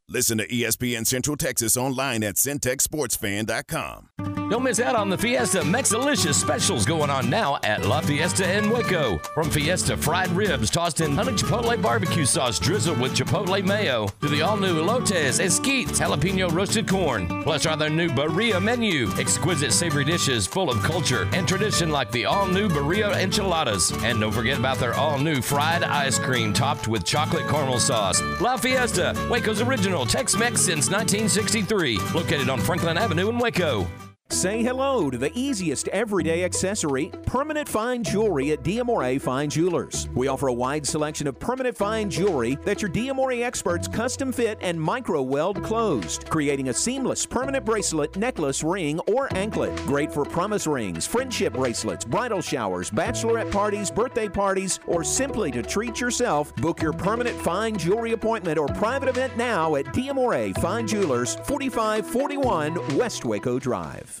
[0.11, 4.09] Listen to ESPN Central Texas online at centexsportsfan.com.
[4.51, 8.69] Don't miss out on the Fiesta Mexalicious specials going on now at La Fiesta in
[8.69, 9.17] Waco.
[9.33, 14.27] From Fiesta fried ribs tossed in honey chipotle barbecue sauce drizzled with chipotle mayo to
[14.27, 17.43] the all-new Lotes Esquites jalapeno roasted corn.
[17.43, 19.09] Plus our new Barilla menu.
[19.17, 23.93] Exquisite savory dishes full of culture and tradition like the all-new Barilla enchiladas.
[24.03, 28.21] And don't forget about their all-new fried ice cream topped with chocolate caramel sauce.
[28.41, 31.97] La Fiesta, Waco's original Tex-Mex since 1963.
[32.13, 33.87] Located on Franklin Avenue in Waco.
[34.31, 40.07] Say hello to the easiest everyday accessory, permanent fine jewelry at Diamore Fine Jewelers.
[40.15, 44.57] We offer a wide selection of permanent fine jewelry that your Diamore experts custom fit
[44.61, 49.75] and micro weld closed, creating a seamless permanent bracelet, necklace, ring, or anklet.
[49.85, 55.61] Great for promise rings, friendship bracelets, bridal showers, bachelorette parties, birthday parties, or simply to
[55.61, 56.55] treat yourself.
[56.55, 62.97] Book your permanent fine jewelry appointment or private event now at Diamore Fine Jewelers, 4541
[62.97, 64.20] West Waco Drive.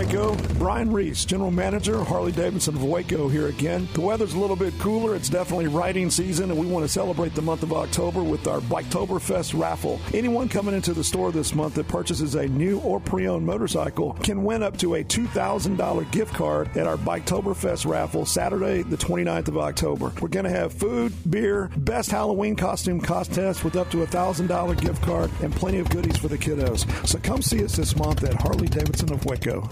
[0.01, 0.35] Waco.
[0.57, 3.87] Brian Reese, General Manager, Harley Davidson of Waco, here again.
[3.93, 5.15] The weather's a little bit cooler.
[5.15, 8.61] It's definitely riding season, and we want to celebrate the month of October with our
[8.61, 9.99] Biketoberfest raffle.
[10.11, 14.13] Anyone coming into the store this month that purchases a new or pre owned motorcycle
[14.23, 19.49] can win up to a $2,000 gift card at our Biketoberfest raffle Saturday, the 29th
[19.49, 20.11] of October.
[20.19, 24.81] We're going to have food, beer, best Halloween costume contest with up to a $1,000
[24.81, 26.87] gift card, and plenty of goodies for the kiddos.
[27.07, 29.69] So come see us this month at Harley Davidson of Waco.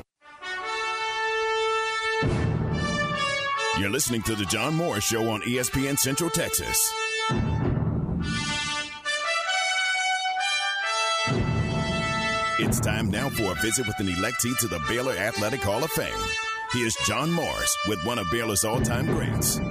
[3.79, 6.93] You're listening to The John Morris Show on ESPN Central Texas.
[12.59, 15.91] It's time now for a visit with an electee to the Baylor Athletic Hall of
[15.91, 16.11] Fame.
[16.73, 19.61] Here's John Morris with one of Baylor's all time greats.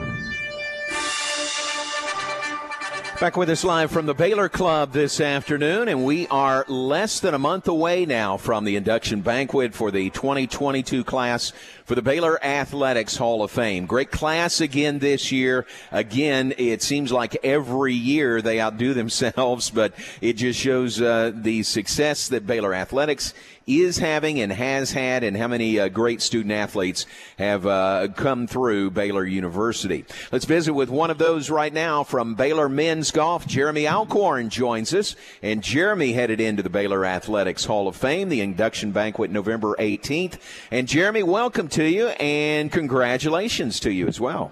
[3.21, 7.35] Back with us live from the Baylor Club this afternoon, and we are less than
[7.35, 11.53] a month away now from the induction banquet for the 2022 class
[11.85, 13.87] for the Baylor Athletics Hall of Fame.
[13.87, 15.67] Great class again this year.
[15.91, 21.65] Again, it seems like every year they outdo themselves, but it just shows uh, the
[21.65, 23.35] success that Baylor Athletics
[23.69, 27.05] is having and has had, and how many uh, great student athletes
[27.37, 30.05] have uh, come through Baylor University.
[30.33, 33.47] Let's visit with one of those right now from Baylor Men's Golf.
[33.47, 38.41] Jeremy Alcorn joins us, and Jeremy headed into the Baylor Athletics Hall of Fame, the
[38.41, 40.39] induction banquet November 18th.
[40.71, 44.51] And Jeremy, welcome to you, and congratulations to you as well.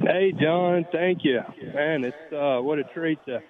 [0.00, 1.40] Hey, John, thank you.
[1.74, 3.42] Man, it's uh, what a treat to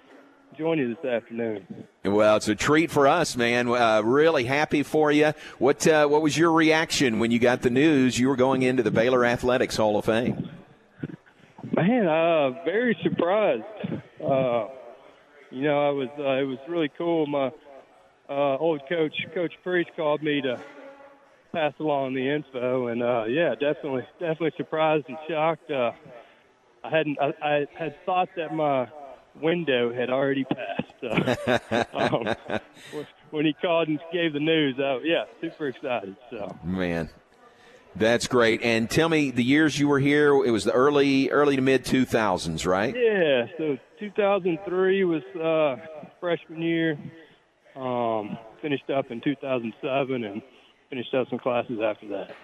[0.57, 1.65] join you this afternoon.
[2.03, 3.67] Well, it's a treat for us, man.
[3.67, 5.33] Uh, really happy for you.
[5.57, 8.83] What uh, what was your reaction when you got the news you were going into
[8.83, 10.49] the Baylor Athletics Hall of Fame?
[11.75, 13.63] Man, uh, very surprised.
[14.23, 14.67] Uh,
[15.51, 17.25] you know, I was uh, it was really cool.
[17.27, 17.51] My
[18.29, 20.59] uh, old coach, Coach Priest, called me to
[21.51, 25.71] pass along the info, and uh, yeah, definitely, definitely surprised and shocked.
[25.71, 25.91] Uh,
[26.83, 28.87] I hadn't, I, I had thought that my
[29.41, 30.91] window had already passed.
[31.93, 32.35] Um,
[33.31, 36.15] when he called and gave the news, oh yeah, super excited.
[36.31, 37.09] So Man,
[37.95, 38.61] that's great.
[38.63, 41.85] And tell me, the years you were here, it was the early early to mid
[41.85, 42.95] 2000s, right?
[42.95, 45.75] yeah, so 2003 was uh,
[46.19, 46.97] freshman year.
[47.75, 50.41] Um, finished up in 2007 and
[50.89, 52.35] finished up some classes after that.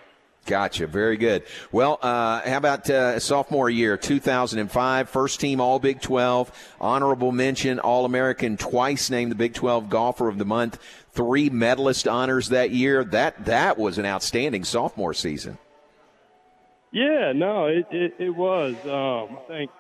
[0.46, 0.88] Gotcha.
[0.88, 1.44] Very good.
[1.72, 6.52] Well, uh, how about uh, sophomore year, 2005, first team All Big 12,
[6.82, 10.80] honorable mention, All American, twice named the Big 12 Golfer of the Month,
[11.12, 13.04] three medalist honors that year.
[13.04, 15.60] That that was an outstanding sophomore season.
[16.92, 18.74] Yeah, no, it it, it was.
[18.86, 19.72] Um, I think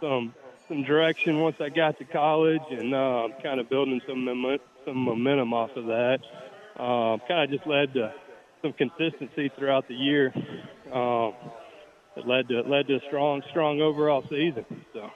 [0.00, 0.34] some
[0.66, 4.24] some direction once I got to college and uh, kind of building some
[4.84, 6.18] some momentum off of that.
[6.76, 8.12] Uh, kind of just led to
[8.62, 10.32] some consistency throughout the year.
[10.92, 11.34] Um,
[12.16, 14.64] it led to led to a strong strong overall season.
[14.92, 15.10] So.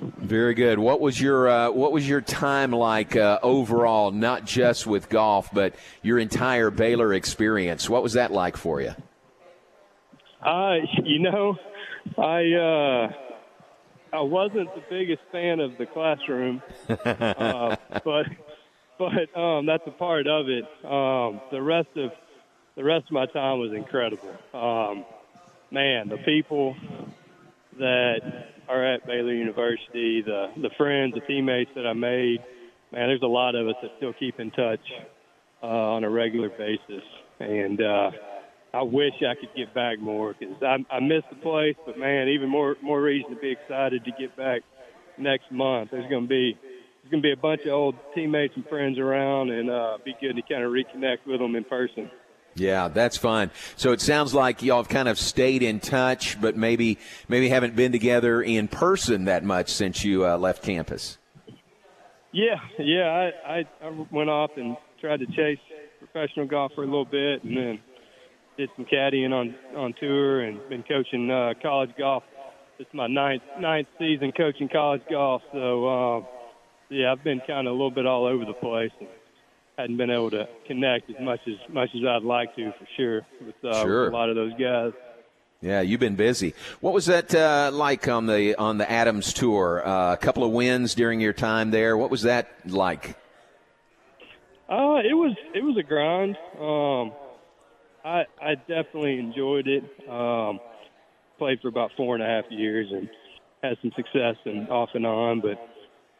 [0.00, 0.78] Very good.
[0.78, 4.12] What was your uh, what was your time like uh, overall?
[4.12, 7.88] Not just with golf, but your entire Baylor experience.
[7.88, 8.94] What was that like for you?
[10.44, 11.56] Uh, you know,
[12.16, 13.12] I uh,
[14.12, 18.26] I wasn't the biggest fan of the classroom, uh, but
[19.00, 20.64] but um, that's a part of it.
[20.84, 22.12] Um, the rest of
[22.76, 24.28] the rest of my time was incredible.
[24.52, 25.06] Um,
[25.70, 26.76] man, the people
[27.78, 28.20] that
[28.68, 32.40] are at Baylor University, the the friends, the teammates that I made,
[32.92, 34.84] man, there's a lot of us that still keep in touch
[35.62, 37.04] uh, on a regular basis,
[37.38, 38.10] and uh,
[38.74, 41.76] I wish I could get back more because I, I miss the place.
[41.86, 44.60] But man, even more more reason to be excited to get back
[45.16, 45.90] next month.
[45.90, 46.58] There's going to be
[47.10, 50.14] there's going to be a bunch of old teammates and friends around, and uh, be
[50.20, 52.10] good to kind of reconnect with them in person.
[52.54, 53.50] Yeah, that's fun.
[53.76, 57.76] So it sounds like y'all have kind of stayed in touch, but maybe maybe haven't
[57.76, 61.18] been together in person that much since you uh, left campus.
[62.32, 63.30] Yeah, yeah.
[63.46, 65.58] I, I I went off and tried to chase
[65.98, 67.78] professional golf for a little bit, and then
[68.56, 72.24] did some caddying on on tour, and been coaching uh, college golf.
[72.78, 76.39] It's my ninth ninth season coaching college golf, so uh,
[76.90, 78.90] yeah, I've been kind of a little bit all over the place.
[79.00, 79.08] And
[79.78, 83.22] hadn't been able to connect as much as much as I'd like to, for sure,
[83.40, 84.04] with, uh, Sure.
[84.04, 84.92] with a lot of those guys.
[85.62, 86.54] Yeah, you've been busy.
[86.80, 89.86] What was that uh, like on the on the Adams tour?
[89.86, 91.96] Uh, a couple of wins during your time there.
[91.96, 93.16] What was that like?
[94.68, 96.36] Uh, it was it was a grind.
[96.60, 97.12] Um,
[98.04, 99.84] I I definitely enjoyed it.
[100.08, 100.60] Um,
[101.38, 103.08] played for about four and a half years and
[103.62, 105.58] had some success and off and on, but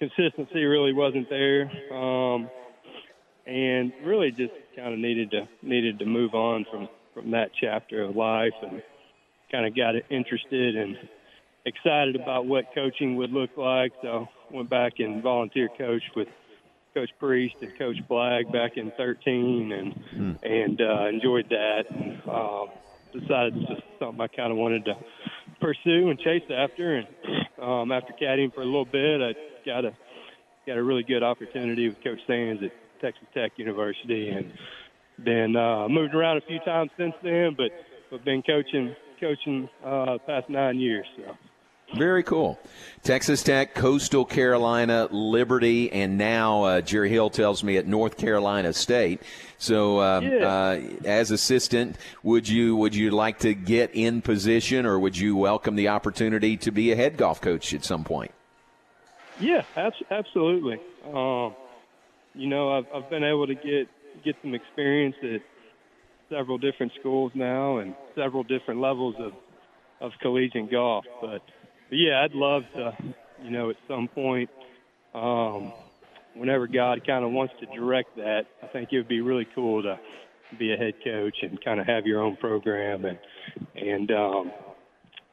[0.01, 1.71] consistency really wasn't there.
[1.93, 2.51] Um,
[3.47, 8.03] and really just kind of needed to needed to move on from from that chapter
[8.03, 8.83] of life and
[9.51, 10.97] kind of got interested and
[11.67, 13.93] excited about what coaching would look like.
[14.03, 16.29] So went back and volunteer coached with
[16.95, 21.85] Coach Priest and Coach Blagg back in 13 and and uh, enjoyed that.
[21.91, 22.69] And, um,
[23.13, 24.95] decided it's just something I kind of wanted to
[25.61, 26.97] pursue and chase after.
[26.97, 27.07] And
[27.63, 29.93] um, after caddying for a little bit, I got a
[30.67, 34.53] got a really good opportunity with Coach Sands at Texas Tech University, and
[35.25, 37.55] been uh, moved around a few times since then.
[37.57, 37.71] But
[38.11, 41.07] but been coaching coaching uh, the past nine years.
[41.17, 41.37] So
[41.97, 42.59] Very cool.
[43.03, 48.73] Texas Tech, Coastal Carolina, Liberty, and now uh, Jerry Hill tells me at North Carolina
[48.73, 49.23] State.
[49.59, 50.47] So, uh, Yeah.
[50.47, 55.35] uh, as assistant, would you would you like to get in position, or would you
[55.37, 58.31] welcome the opportunity to be a head golf coach at some point?
[59.41, 60.79] Yeah, abs- absolutely.
[61.13, 61.55] Um,
[62.35, 63.89] you know, I've, I've been able to get
[64.23, 65.41] get some experience at
[66.29, 69.33] several different schools now and several different levels of
[70.01, 71.05] of collegiate golf.
[71.21, 71.43] But,
[71.91, 72.97] but yeah, I'd love to,
[73.43, 74.49] you know, at some point,
[75.13, 75.73] um,
[76.35, 79.83] whenever God kind of wants to direct that, I think it would be really cool
[79.83, 79.99] to
[80.59, 83.19] be a head coach and kind of have your own program and
[83.75, 84.53] and um,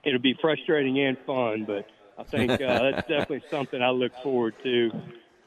[0.04, 1.86] it'll be frustrating and fun, but
[2.18, 4.92] I think uh, that's definitely something I look forward to,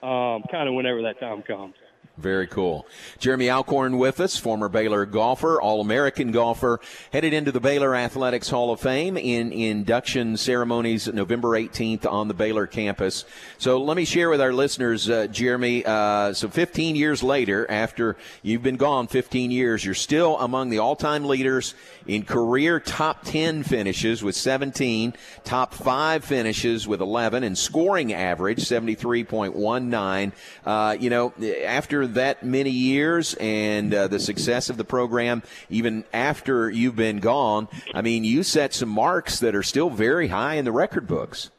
[0.07, 1.75] um, kind of whenever that time comes.
[2.21, 2.87] Very cool.
[3.19, 6.79] Jeremy Alcorn with us, former Baylor golfer, All American golfer,
[7.15, 12.35] headed into the Baylor Athletics Hall of Fame in induction ceremonies November 18th on the
[12.35, 13.25] Baylor campus.
[13.57, 15.83] So let me share with our listeners, uh, Jeremy.
[15.87, 20.79] Uh, so 15 years later, after you've been gone 15 years, you're still among the
[20.79, 21.75] all time leaders
[22.07, 25.15] in career top 10 finishes with 17,
[25.45, 30.33] top five finishes with 11, and scoring average 73.19.
[30.67, 31.33] Uh, you know,
[31.65, 37.19] after that many years and uh, the success of the program, even after you've been
[37.19, 41.07] gone, I mean, you set some marks that are still very high in the record
[41.07, 41.51] books.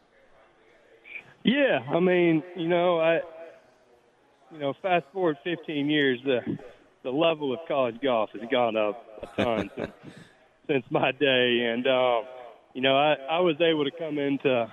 [1.44, 3.22] Yeah, I mean, you know, I,
[4.52, 6.58] you know, fast forward 15 years, the
[7.04, 9.92] the level of college golf has gone up a ton since,
[10.68, 12.24] since my day, and um,
[12.74, 14.68] you know, I I was able to come into,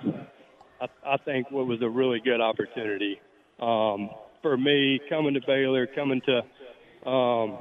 [0.79, 3.19] I, I think, what was a really good opportunity.
[3.59, 4.09] Um,
[4.41, 7.57] for me coming to Baylor, coming to um,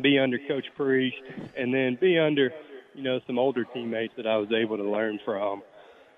[0.00, 1.16] be under Coach Priest,
[1.56, 2.52] and then be under,
[2.94, 5.62] you know, some older teammates that I was able to learn from.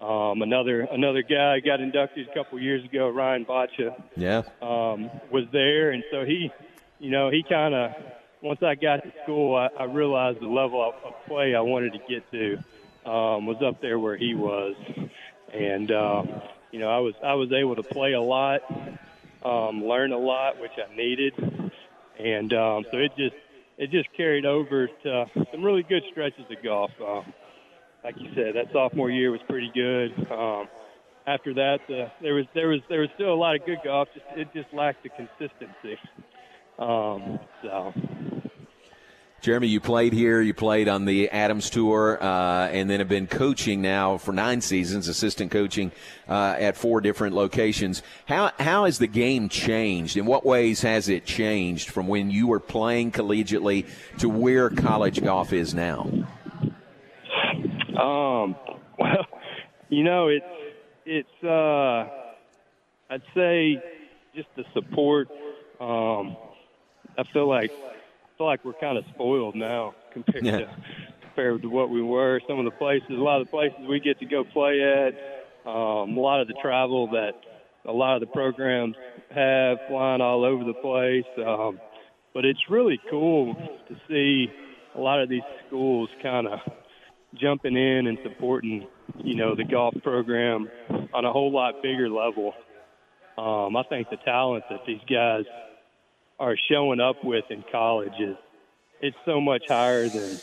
[0.00, 4.42] Um, another another guy got inducted a couple years ago, Ryan Baca, Yeah.
[4.60, 6.50] um, was there, and so he,
[6.98, 7.92] you know, he kind of
[8.42, 11.94] once I got to school, I, I realized the level of, of play I wanted
[11.94, 14.74] to get to um, was up there where he was,
[15.52, 18.60] and um, you know, I was I was able to play a lot,
[19.44, 21.34] um, learn a lot, which I needed,
[22.18, 23.34] and um, so it just
[23.78, 26.90] it just carried over to some really good stretches of golf.
[27.00, 27.32] Um,
[28.04, 30.10] like you said, that sophomore year was pretty good.
[30.30, 30.68] Um,
[31.26, 34.08] after that, uh, there was there was there was still a lot of good golf.
[34.14, 35.98] Just, it just lacked the consistency.
[36.78, 37.92] Um, so
[39.44, 40.40] Jeremy, you played here.
[40.40, 44.62] You played on the Adams Tour, uh, and then have been coaching now for nine
[44.62, 45.92] seasons, assistant coaching
[46.26, 48.02] uh, at four different locations.
[48.24, 50.16] How how has the game changed?
[50.16, 53.86] In what ways has it changed from when you were playing collegiately
[54.16, 56.08] to where college golf is now?
[58.00, 58.56] Um,
[58.98, 59.26] well,
[59.90, 60.46] you know, it's
[61.04, 62.08] it's uh,
[63.10, 63.78] I'd say
[64.34, 65.28] just the support.
[65.78, 66.34] Um,
[67.18, 67.70] I feel like
[68.44, 70.58] feel like we're kind of spoiled now compared Yeah.
[70.58, 70.68] to
[71.22, 72.40] compared to what we were.
[72.46, 75.14] Some of the places, a lot of the places we get to go play at,
[75.68, 77.32] um, a lot of the travel that
[77.86, 78.94] a lot of the programs
[79.34, 81.24] have, flying all over the place.
[81.44, 81.80] Um,
[82.34, 83.54] but it's really cool
[83.88, 84.48] to see
[84.94, 86.60] a lot of these schools kind of
[87.34, 88.86] jumping in and supporting,
[89.24, 90.68] you know, the golf program
[91.12, 92.54] on a whole lot bigger level.
[93.36, 95.44] Um, I think the talent that these guys
[96.44, 98.36] are showing up with in college is
[99.00, 100.38] it's so much higher than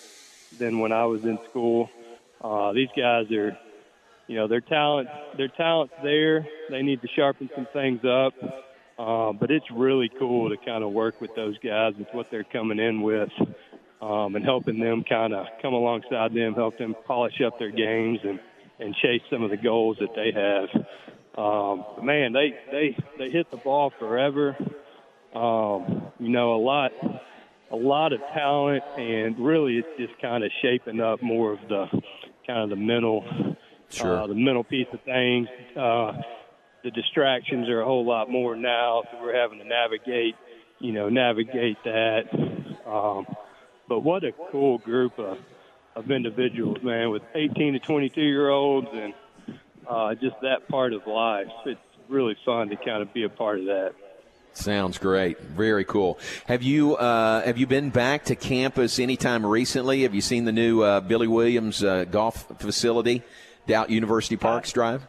[0.58, 1.89] than when I was in school.
[2.43, 3.56] Uh, these guys are,
[4.28, 6.47] you know, their talent their talent's there.
[6.72, 8.34] They need to sharpen some things up.
[8.97, 12.43] Uh, but it's really cool to kind of work with those guys with what they're
[12.43, 13.32] coming in with
[14.02, 18.20] um, and helping them kind of come alongside them, help them polish up their games
[18.24, 18.39] and,
[18.80, 20.86] and chase some of the goals that they have.
[21.36, 24.56] Um, man, they, they, they hit the ball forever.
[25.34, 26.92] Um, you know, a lot,
[27.72, 31.86] a lot of talent and really it's just kind of shaping up more of the
[32.46, 33.24] kind of the mental,
[33.90, 34.20] Sure.
[34.20, 35.48] uh, the mental piece of things.
[35.76, 36.14] Uh,
[36.84, 40.36] the distractions are a whole lot more now, so we're having to navigate,
[40.80, 42.24] you know, navigate that.
[42.86, 43.26] Um,
[43.88, 45.38] but what a cool group of,
[45.96, 49.14] of individuals, man, with 18 to 22 year olds and
[49.88, 51.48] uh, just that part of life.
[51.66, 51.80] It's
[52.10, 53.94] really fun to kind of be a part of that.
[54.54, 55.39] Sounds great.
[55.39, 56.20] Very cool.
[56.45, 60.04] Have you uh, have you been back to campus anytime recently?
[60.04, 63.24] Have you seen the new uh, Billy Williams uh, golf facility
[63.66, 65.08] down University Parks Drive?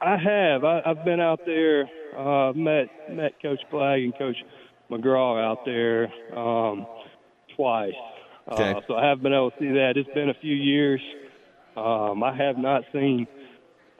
[0.00, 0.64] I have.
[0.64, 1.88] I, I've been out there.
[2.16, 4.36] Uh, met met Coach Flagg and Coach
[4.90, 6.86] McGraw out there um,
[7.54, 7.92] twice.
[8.50, 8.72] Okay.
[8.72, 9.92] Uh, so I have been able to see that.
[9.96, 11.00] It's been a few years.
[11.76, 13.26] Um, I have not seen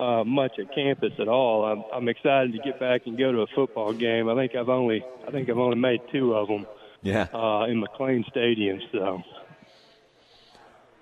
[0.00, 1.64] uh, much at campus at all.
[1.64, 4.28] I'm, I'm excited to get back and go to a football game.
[4.28, 6.66] I think I've only I think I've only made two of them
[7.02, 7.26] Yeah.
[7.34, 8.80] uh, in McLane Stadium.
[8.92, 9.22] So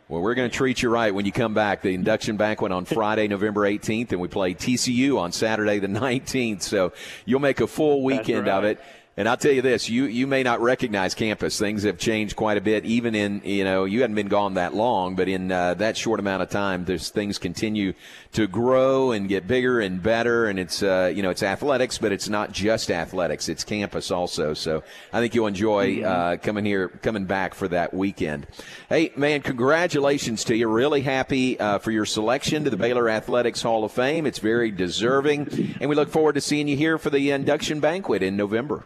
[0.08, 1.82] Well, we're going to treat you right when you come back.
[1.82, 6.62] The induction banquet on Friday, November 18th, and we play TCU on Saturday, the 19th.
[6.62, 6.92] So
[7.26, 8.80] you'll make a full weekend of it.
[9.18, 11.58] And I'll tell you this: you you may not recognize campus.
[11.58, 14.74] Things have changed quite a bit, even in you know you hadn't been gone that
[14.74, 17.94] long, but in uh, that short amount of time, there's things continue
[18.34, 20.46] to grow and get bigger and better.
[20.46, 24.54] And it's uh, you know it's athletics, but it's not just athletics; it's campus also.
[24.54, 28.46] So I think you'll enjoy uh, coming here, coming back for that weekend.
[28.88, 30.68] Hey, man, congratulations to you!
[30.68, 34.26] Really happy uh, for your selection to the Baylor Athletics Hall of Fame.
[34.26, 38.22] It's very deserving, and we look forward to seeing you here for the induction banquet
[38.22, 38.84] in November.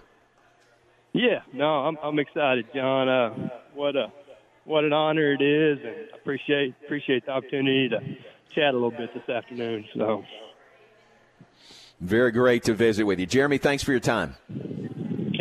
[1.13, 3.09] Yeah, no, I'm I'm excited, John.
[3.09, 4.13] Uh, what a
[4.65, 8.01] what an honor it is, and appreciate appreciate the opportunity to
[8.55, 9.85] chat a little bit this afternoon.
[9.95, 10.25] So
[12.01, 13.27] Very great to visit with you.
[13.27, 14.37] Jeremy, thanks for your time.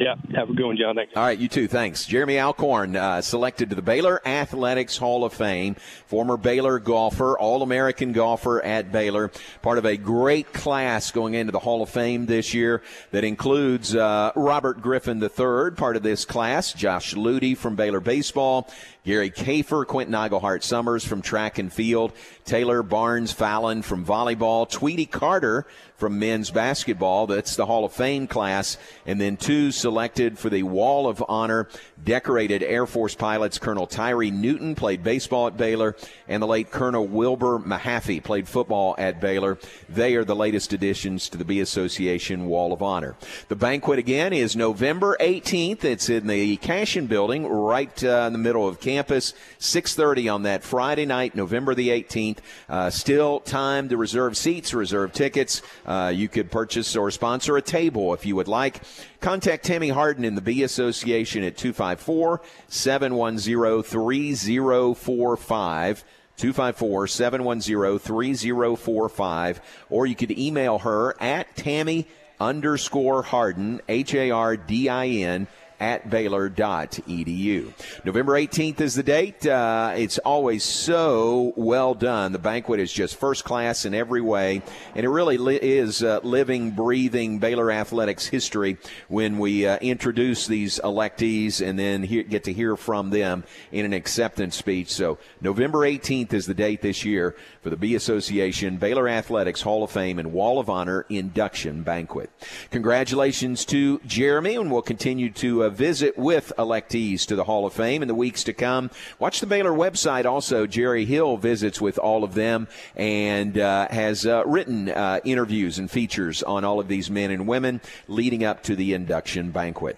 [0.01, 0.95] Yeah, have a good one, John.
[0.95, 1.13] Thanks.
[1.15, 1.67] All right, you too.
[1.67, 2.05] Thanks.
[2.05, 5.75] Jeremy Alcorn, uh, selected to the Baylor Athletics Hall of Fame,
[6.07, 9.29] former Baylor golfer, All American golfer at Baylor,
[9.61, 12.81] part of a great class going into the Hall of Fame this year
[13.11, 18.67] that includes uh, Robert Griffin III, part of this class, Josh Ludy from Baylor Baseball,
[19.03, 22.11] Gary Kafer, Quentin Iglehart Summers from track and field,
[22.45, 25.65] Taylor Barnes Fallon from volleyball, Tweety Carter
[26.01, 27.27] from men's basketball.
[27.27, 28.77] That's the Hall of Fame class.
[29.05, 31.67] And then two selected for the Wall of Honor,
[32.01, 33.59] decorated Air Force pilots.
[33.59, 35.97] Colonel Tyree Newton played baseball at Baylor,
[36.29, 39.59] and the late Colonel Wilbur Mahaffey played football at Baylor.
[39.89, 43.17] They are the latest additions to the B Association Wall of Honor.
[43.49, 45.83] The banquet again is November 18th.
[45.83, 49.33] It's in the Cashion building right uh, in the middle of campus.
[49.59, 52.37] 6:30 on that Friday night, November the 18th.
[52.69, 55.61] Uh, still time to reserve seats, reserve tickets.
[55.85, 58.79] Uh, you could purchase or sponsor a table if you would like.
[59.21, 66.03] Contact Tammy Hardin in the B Association at 254 710 3045.
[66.37, 69.61] 254 710 3045.
[69.91, 72.07] Or you could email her at Tammy
[72.39, 75.47] underscore Hardin, H A R D I N,
[75.81, 77.73] at Baylor.edu.
[78.05, 79.45] November 18th is the date.
[79.45, 82.31] Uh, it's always so well done.
[82.31, 84.61] The banquet is just first class in every way,
[84.95, 88.77] and it really li- is uh, living, breathing Baylor athletics history
[89.07, 93.83] when we uh, introduce these electees and then hear, get to hear from them in
[93.83, 94.89] an acceptance speech.
[94.89, 99.83] So November 18th is the date this year for the B Association Baylor Athletics Hall
[99.83, 102.29] of Fame and Wall of Honor induction banquet.
[102.69, 107.73] Congratulations to Jeremy, and we'll continue to uh, visit with electees to the Hall of
[107.73, 108.91] Fame in the weeks to come.
[109.19, 110.67] Watch the Baylor website also.
[110.67, 115.89] Jerry Hill visits with all of them and uh, has uh, written uh, interviews and
[115.89, 119.97] features on all of these men and women leading up to the induction banquet.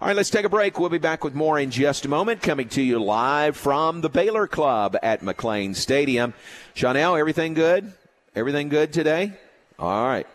[0.00, 0.78] All right, let's take a break.
[0.78, 2.42] We'll be back with more in just a moment.
[2.42, 6.34] Coming to you live from the Baylor Club at McLane Stadium.
[6.74, 7.92] Chanel, everything good?
[8.34, 9.32] Everything good today?
[9.78, 10.26] All right.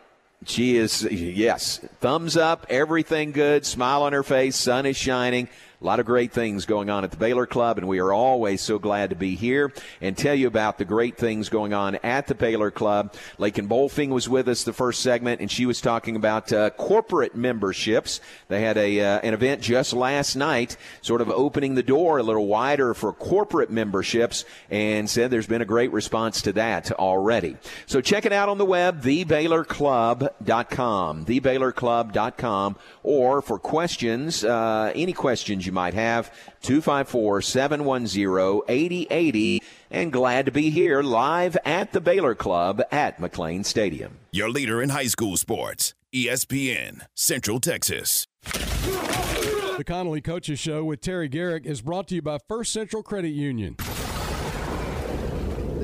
[0.46, 5.48] She is, yes, thumbs up, everything good, smile on her face, sun is shining.
[5.82, 8.61] A lot of great things going on at the Baylor Club, and we are always
[8.61, 12.28] so glad to be here and tell you about the great things going on at
[12.28, 13.13] the Baylor Club.
[13.38, 17.36] Lakin Bolfing was with us the first segment, and she was talking about uh, corporate
[17.36, 18.21] memberships.
[18.47, 22.23] They had a uh, an event just last night, sort of opening the door a
[22.23, 27.57] little wider for corporate memberships, and said there's been a great response to that already.
[27.86, 35.64] So check it out on the web, thebaylorclub.com, thebaylorclub.com, or for questions, uh, any questions
[35.66, 39.61] you might have, 254 710 8080.
[39.91, 44.18] And glad to be here live at the Baylor Club at McLane Stadium.
[44.32, 48.28] Your leader in high school sports, ESPN, Central Texas.
[48.43, 53.32] The Connally Coaches Show with Terry Garrick is brought to you by First Central Credit
[53.32, 53.76] Union.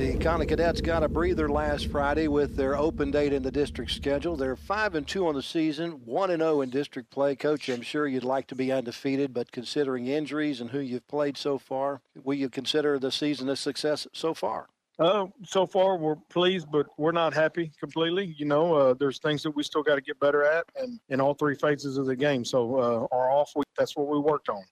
[0.02, 3.92] The Connally Cadets got a breather last Friday with their open date in the district
[3.92, 4.36] schedule.
[4.36, 7.36] They're five and two on the season, one and zero in district play.
[7.36, 11.38] Coach, I'm sure you'd like to be undefeated, but considering injuries and who you've played
[11.38, 14.70] so far, will you consider the season a success so far?
[14.98, 18.34] Uh, so far we're pleased, but we're not happy completely.
[18.40, 21.22] You know, uh, there's things that we still got to get better at, and in
[21.22, 22.44] all three phases of the game.
[22.44, 24.64] So uh, our off week, that's what we worked on.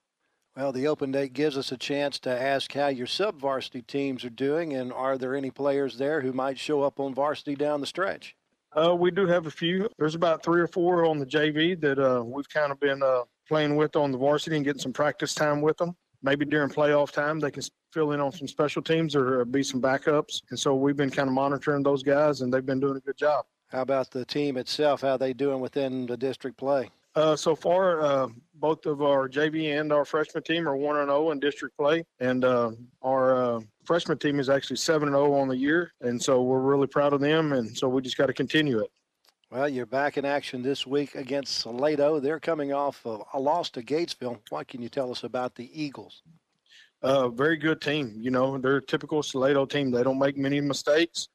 [0.56, 4.24] Well, the open date gives us a chance to ask how your sub varsity teams
[4.24, 7.80] are doing, and are there any players there who might show up on varsity down
[7.80, 8.36] the stretch?
[8.72, 9.88] Uh, we do have a few.
[9.98, 13.22] There's about three or four on the JV that uh, we've kind of been uh,
[13.48, 15.96] playing with on the varsity and getting some practice time with them.
[16.22, 19.80] maybe during playoff time they can fill in on some special teams or be some
[19.80, 20.42] backups.
[20.50, 23.16] And so we've been kind of monitoring those guys, and they've been doing a good
[23.16, 23.44] job.
[23.68, 25.00] How about the team itself?
[25.02, 26.90] How they doing within the district play?
[27.16, 31.08] Uh, so far, uh, both of our JV and our freshman team are one and
[31.08, 32.70] zero in district play, and uh,
[33.02, 36.60] our uh, freshman team is actually seven and zero on the year, and so we're
[36.60, 38.90] really proud of them, and so we just got to continue it.
[39.50, 42.20] Well, you're back in action this week against Salado.
[42.20, 44.38] They're coming off of a loss to Gatesville.
[44.50, 46.22] What can you tell us about the Eagles?
[47.02, 48.14] Uh, very good team.
[48.16, 49.90] You know, they're a typical Salado team.
[49.90, 51.28] They don't make many mistakes.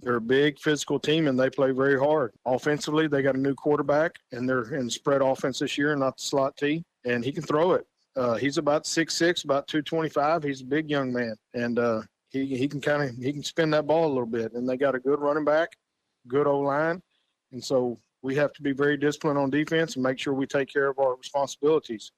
[0.00, 2.32] They're a big physical team and they play very hard.
[2.44, 6.22] Offensively, they got a new quarterback and they're in spread offense this year, not the
[6.22, 7.86] slot T, and he can throw it.
[8.16, 10.42] Uh, he's about six six, about two twenty five.
[10.42, 13.70] He's a big young man, and uh, he he can kind of he can spin
[13.70, 14.54] that ball a little bit.
[14.54, 15.68] And they got a good running back,
[16.26, 17.02] good O line,
[17.52, 20.72] and so we have to be very disciplined on defense and make sure we take
[20.72, 22.10] care of our responsibilities.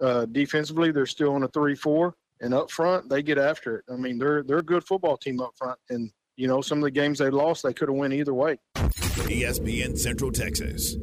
[0.00, 3.84] Uh, defensively, they're still on a three four, and up front they get after it.
[3.92, 6.84] I mean, they're they're a good football team up front, and you know some of
[6.84, 8.58] the games they lost they could have won either way.
[8.74, 10.96] ESPN Central Texas.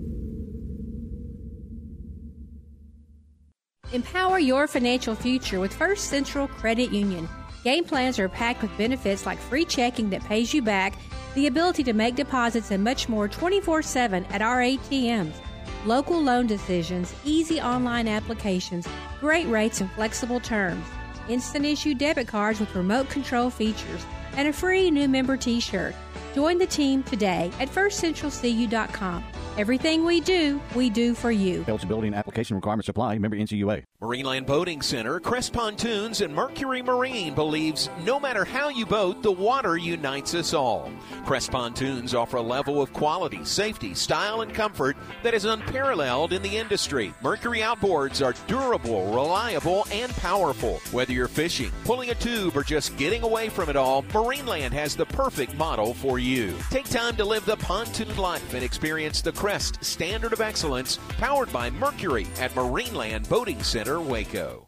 [3.92, 7.28] Empower your financial future with First Central Credit Union.
[7.64, 10.98] Game plans are packed with benefits like free checking that pays you back,
[11.36, 15.34] the ability to make deposits, and much more 24 7 at our ATMs.
[15.86, 18.88] Local loan decisions, easy online applications,
[19.20, 20.86] great rates and flexible terms,
[21.28, 24.06] instant issue debit cards with remote control features,
[24.36, 25.96] and a free new member t shirt.
[26.34, 29.24] Join the team today at firstcentralcu.com.
[29.56, 31.64] Everything we do, we do for you.
[31.68, 33.20] Eligibility and application requirements apply.
[33.20, 33.84] Member NCUA.
[34.02, 39.32] Marineland Boating Center, Crest Pontoons, and Mercury Marine believes no matter how you boat, the
[39.32, 40.92] water unites us all.
[41.24, 46.42] Crest Pontoons offer a level of quality, safety, style, and comfort that is unparalleled in
[46.42, 47.14] the industry.
[47.22, 50.80] Mercury outboards are durable, reliable, and powerful.
[50.92, 54.96] Whether you're fishing, pulling a tube, or just getting away from it all, Marineland has
[54.96, 56.23] the perfect model for you.
[56.70, 61.52] Take time to live the pontoon life and experience the Crest standard of excellence powered
[61.52, 64.68] by Mercury at Marineland Boating Center, Waco.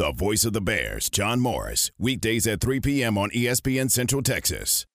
[0.00, 3.18] The voice of the Bears, John Morris, weekdays at 3 p.m.
[3.18, 4.86] on ESPN Central Texas.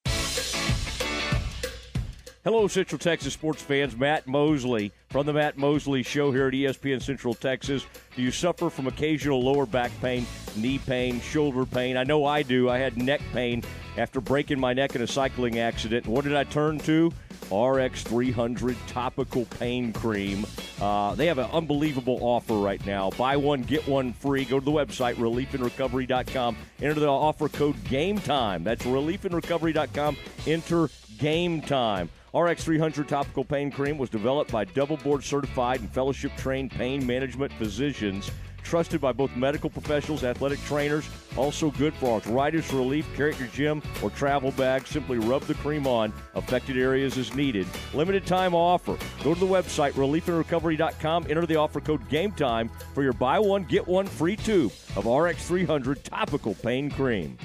[2.45, 3.97] Hello, Central Texas sports fans.
[3.97, 7.87] Matt Mosley from the Matt Mosley Show here at ESPN Central Texas.
[8.15, 11.97] Do you suffer from occasional lower back pain, knee pain, shoulder pain?
[11.97, 12.69] I know I do.
[12.69, 13.63] I had neck pain
[13.97, 16.05] after breaking my neck in a cycling accident.
[16.05, 17.11] What did I turn to?
[17.51, 20.45] RX 300 topical pain cream.
[20.79, 23.09] Uh, they have an unbelievable offer right now.
[23.17, 24.45] Buy one, get one free.
[24.45, 26.57] Go to the website, reliefandrecovery.com.
[26.79, 28.63] Enter the offer code GAME TIME.
[28.63, 30.15] That's reliefandrecovery.com.
[30.45, 32.07] Enter GAME TIME.
[32.35, 37.05] RX 300 topical pain cream was developed by double board certified and fellowship trained pain
[37.07, 38.29] management physicians.
[38.61, 41.07] Trusted by both medical professionals, athletic trainers,
[41.37, 43.07] also good for arthritis relief.
[43.15, 44.85] Carry your gym or travel bag.
[44.85, 47.67] Simply rub the cream on affected areas as needed.
[47.93, 48.97] Limited time offer.
[49.23, 51.27] Go to the website reliefandrecovery.com.
[51.29, 55.47] Enter the offer code GameTime for your buy one get one free tube of RX
[55.47, 57.37] 300 topical pain cream.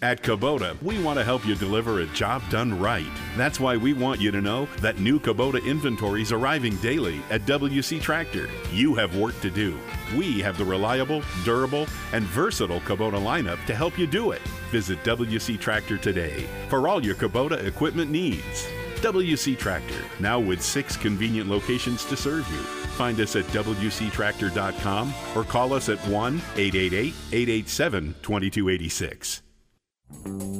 [0.00, 3.10] At Kubota, we want to help you deliver a job done right.
[3.36, 7.46] That's why we want you to know that new Kubota inventory is arriving daily at
[7.46, 8.48] WC Tractor.
[8.70, 9.76] You have work to do.
[10.16, 14.40] We have the reliable, durable, and versatile Kubota lineup to help you do it.
[14.70, 18.68] Visit WC Tractor today for all your Kubota equipment needs.
[19.00, 22.62] WC Tractor, now with six convenient locations to serve you.
[22.98, 29.42] Find us at WCTractor.com or call us at 1 888 887 2286.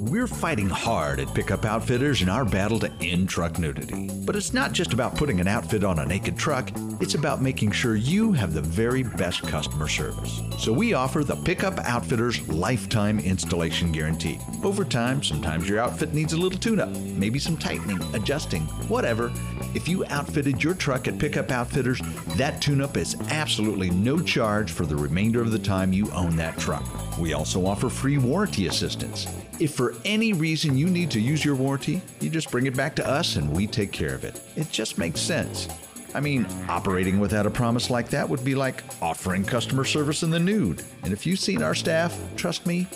[0.09, 4.09] We're fighting hard at Pickup Outfitters in our battle to end truck nudity.
[4.25, 6.71] But it's not just about putting an outfit on a naked truck,
[7.01, 10.41] it's about making sure you have the very best customer service.
[10.59, 14.39] So we offer the Pickup Outfitters Lifetime Installation Guarantee.
[14.63, 19.31] Over time, sometimes your outfit needs a little tune up, maybe some tightening, adjusting, whatever.
[19.75, 22.01] If you outfitted your truck at Pickup Outfitters,
[22.37, 26.37] that tune up is absolutely no charge for the remainder of the time you own
[26.37, 26.85] that truck.
[27.19, 29.27] We also offer free warranty assistance.
[29.59, 32.95] If for any reason you need to use your warranty, you just bring it back
[32.97, 34.41] to us and we take care of it.
[34.57, 35.69] It just makes sense.
[36.15, 40.31] I mean, operating without a promise like that would be like offering customer service in
[40.31, 40.83] the nude.
[41.03, 42.87] And if you've seen our staff, trust me,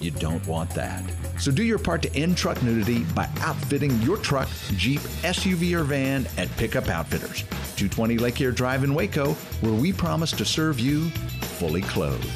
[0.00, 1.02] you don't want that.
[1.38, 5.84] So do your part to end truck nudity by outfitting your truck, Jeep, SUV, or
[5.84, 7.42] van at Pickup Outfitters,
[7.76, 11.08] 220 Lake Air Drive in Waco, where we promise to serve you
[11.58, 12.28] fully clothed.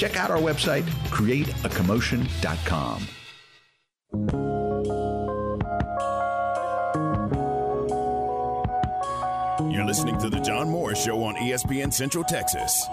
[0.00, 3.06] Check out our website, createacommotion.com.
[9.70, 12.86] You're listening to The John Morris Show on ESPN Central Texas.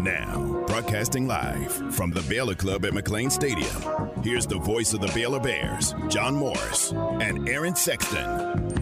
[0.00, 5.08] Now, broadcasting live from the Baylor Club at McLane Stadium, here's the voice of the
[5.08, 8.73] Baylor Bears, John Morris, and Aaron Sexton.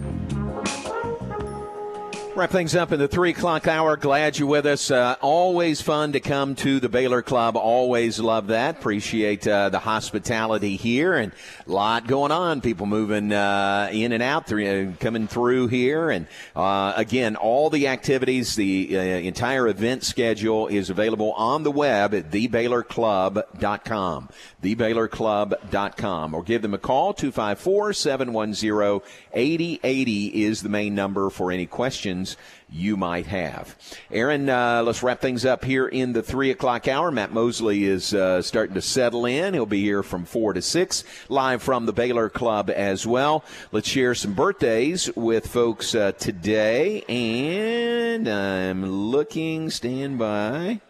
[2.42, 3.96] Wrap things up in the three o'clock hour.
[3.96, 4.90] Glad you're with us.
[4.90, 7.56] Uh, always fun to come to the Baylor Club.
[7.56, 8.78] Always love that.
[8.78, 11.30] Appreciate uh, the hospitality here and
[11.68, 12.60] a lot going on.
[12.60, 16.10] People moving uh, in and out, through, uh, coming through here.
[16.10, 16.26] And
[16.56, 22.12] uh, again, all the activities, the uh, entire event schedule is available on the web
[22.12, 24.28] at thebaylorclub.com.
[24.60, 26.34] Thebaylorclub.com.
[26.34, 27.14] Or give them a call.
[27.14, 29.00] 254 710
[29.32, 32.31] 8080 is the main number for any questions
[32.70, 33.76] you might have.
[34.10, 37.10] Aaron, uh, let's wrap things up here in the three o'clock hour.
[37.10, 39.54] Matt Mosley is uh, starting to settle in.
[39.54, 43.44] He'll be here from four to six, live from the Baylor Club as well.
[43.72, 47.02] Let's share some birthdays with folks uh, today.
[47.08, 50.80] And I'm looking, stand by,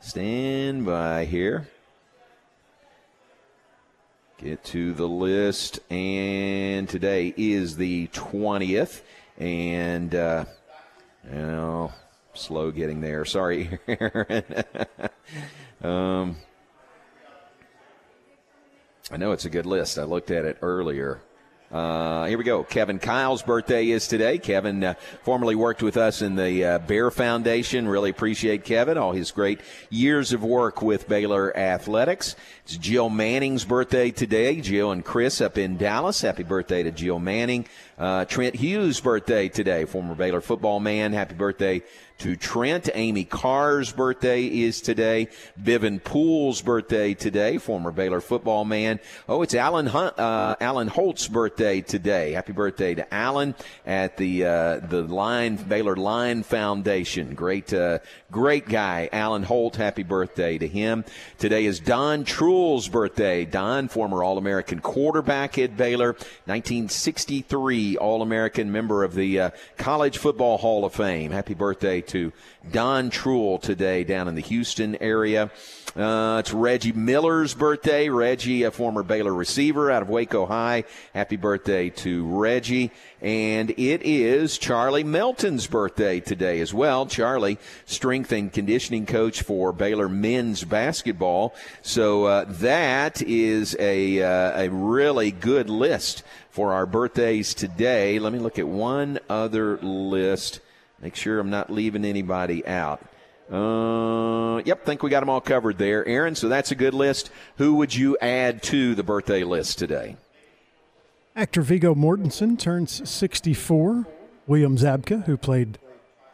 [0.00, 1.68] stand by here.
[4.38, 9.00] Get to the list, and today is the 20th,
[9.36, 10.44] and uh,
[11.32, 11.90] you
[12.34, 13.24] slow getting there.
[13.24, 13.78] Sorry,
[15.82, 16.36] um,
[19.10, 19.98] I know it's a good list.
[19.98, 21.20] I looked at it earlier.
[21.70, 22.64] Uh, here we go.
[22.64, 24.38] Kevin Kyle's birthday is today.
[24.38, 27.86] Kevin uh, formerly worked with us in the uh, Bear Foundation.
[27.86, 29.60] Really appreciate Kevin, all his great
[29.90, 32.36] years of work with Baylor Athletics.
[32.68, 34.60] It's Jill Manning's birthday today.
[34.60, 36.20] Jill and Chris up in Dallas.
[36.20, 37.66] Happy birthday to Jill Manning.
[37.96, 41.14] Uh, Trent Hughes' birthday today, former Baylor football man.
[41.14, 41.82] Happy birthday
[42.18, 42.88] to Trent.
[42.94, 45.28] Amy Carr's birthday is today.
[45.60, 49.00] Bivin Poole's birthday today, former Baylor football man.
[49.28, 52.32] Oh, it's Alan Hunt, uh, Alan Holt's birthday today.
[52.32, 53.54] Happy birthday to Alan
[53.86, 57.34] at the uh, the Line Baylor Line Foundation.
[57.34, 57.98] Great, uh,
[58.30, 59.76] great guy, Alan Holt.
[59.76, 61.04] Happy birthday to him.
[61.38, 62.24] Today is Don
[62.58, 63.44] Trull's birthday.
[63.44, 66.14] Don, former All American quarterback at Baylor,
[66.46, 71.30] 1963 All American member of the uh, College Football Hall of Fame.
[71.30, 72.32] Happy birthday to
[72.70, 75.50] Don Trull today down in the Houston area.
[75.96, 78.08] Uh, it's Reggie Miller's birthday.
[78.08, 80.84] Reggie, a former Baylor receiver out of Waco High.
[81.14, 82.92] Happy birthday to Reggie.
[83.20, 87.06] And it is Charlie Melton's birthday today as well.
[87.06, 91.54] Charlie, strength and conditioning coach for Baylor men's basketball.
[91.82, 98.18] So uh, that is a, uh, a really good list for our birthdays today.
[98.18, 100.60] Let me look at one other list.
[101.00, 103.00] Make sure I'm not leaving anybody out.
[103.50, 106.34] Uh, yep, think we got them all covered there, Aaron.
[106.34, 107.30] So that's a good list.
[107.56, 110.16] Who would you add to the birthday list today?
[111.34, 114.06] Actor Viggo Mortensen turns 64.
[114.46, 115.78] William Zabka, who played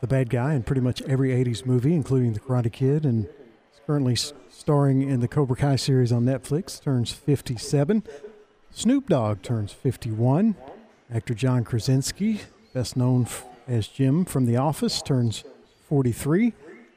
[0.00, 3.80] the bad guy in pretty much every 80s movie, including The Karate Kid, and is
[3.86, 8.02] currently starring in the Cobra Kai series on Netflix, turns 57.
[8.70, 10.56] Snoop Dogg turns 51.
[11.12, 12.40] Actor John Krasinski,
[12.72, 13.26] best known
[13.66, 15.44] as Jim from The Office, turns
[15.88, 16.52] 43.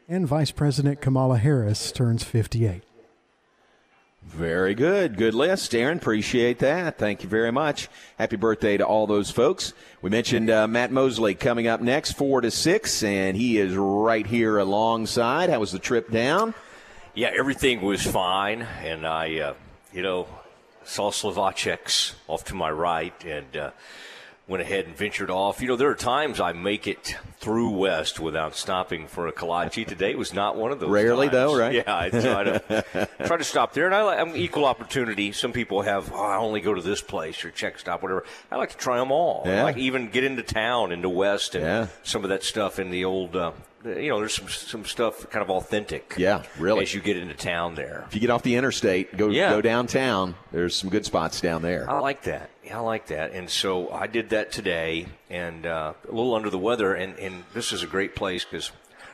[0.10, 2.84] And Vice President Kamala Harris turns 58.
[4.24, 5.18] Very good.
[5.18, 5.98] Good list, Aaron.
[5.98, 6.98] Appreciate that.
[6.98, 7.88] Thank you very much.
[8.18, 9.74] Happy birthday to all those folks.
[10.02, 14.28] We mentioned uh, Matt Mosley coming up next, 4 to 6, and he is right
[14.28, 15.50] here alongside.
[15.50, 16.54] How was the trip down?
[17.16, 18.62] Yeah, everything was fine.
[18.84, 19.54] And I, uh,
[19.94, 20.28] you know,
[20.84, 23.72] saw Slovaceks off to my right and uh,
[24.48, 25.62] went ahead and ventured off.
[25.62, 29.86] You know, there are times I make it through West without stopping for a kolache.
[29.86, 30.90] Today was not one of those.
[30.90, 31.34] Rarely, times.
[31.34, 31.74] though, right?
[31.76, 35.32] Yeah, I try to try to stop there, and I, I'm equal opportunity.
[35.34, 38.24] Some people have, oh, I only go to this place or Czech Stop, whatever.
[38.52, 39.44] I like to try them all.
[39.46, 39.60] Yeah.
[39.62, 41.88] I like even get into town, into West, and Yeah.
[42.04, 43.36] some of that stuff in the old.
[43.36, 43.52] Uh,
[43.88, 46.14] you know, there's some some stuff kind of authentic.
[46.18, 46.84] Yeah, really.
[46.84, 48.06] As you get into town there.
[48.08, 49.50] If you get off the interstate, go Yeah.
[49.50, 50.36] go downtown.
[50.52, 51.90] There's some good spots down there.
[51.90, 52.50] I like that.
[52.64, 53.32] Yeah, I like that.
[53.32, 56.94] And so I did that today, and uh, a little under the weather.
[56.94, 58.72] And, and this is a great place because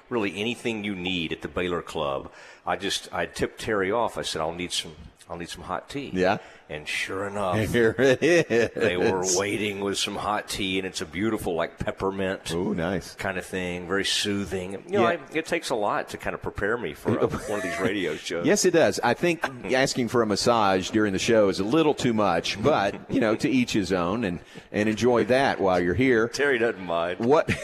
[0.09, 2.31] really anything you need at the Baylor Club,
[2.65, 4.17] I just I tipped Terry off.
[4.17, 4.95] I said I'll need some
[5.29, 6.11] I'll need some hot tea.
[6.13, 6.37] Yeah.
[6.69, 8.69] And sure enough, Here it is.
[8.75, 12.51] they were waiting with some hot tea, and it's a beautiful, like peppermint.
[12.51, 13.15] Ooh, nice.
[13.15, 14.73] Kind of thing, very soothing.
[14.73, 15.07] You know, Yeah.
[15.07, 17.79] I, it takes a lot to kind of prepare me for a, one of these
[17.79, 18.45] radio shows.
[18.45, 18.99] Yes, it does.
[19.03, 22.95] I think asking for a massage during the show is a little too much, but
[23.11, 24.39] you know, to each his own, and
[24.71, 26.27] and enjoy that while you're here.
[26.27, 27.19] Terry doesn't mind.
[27.19, 27.49] What?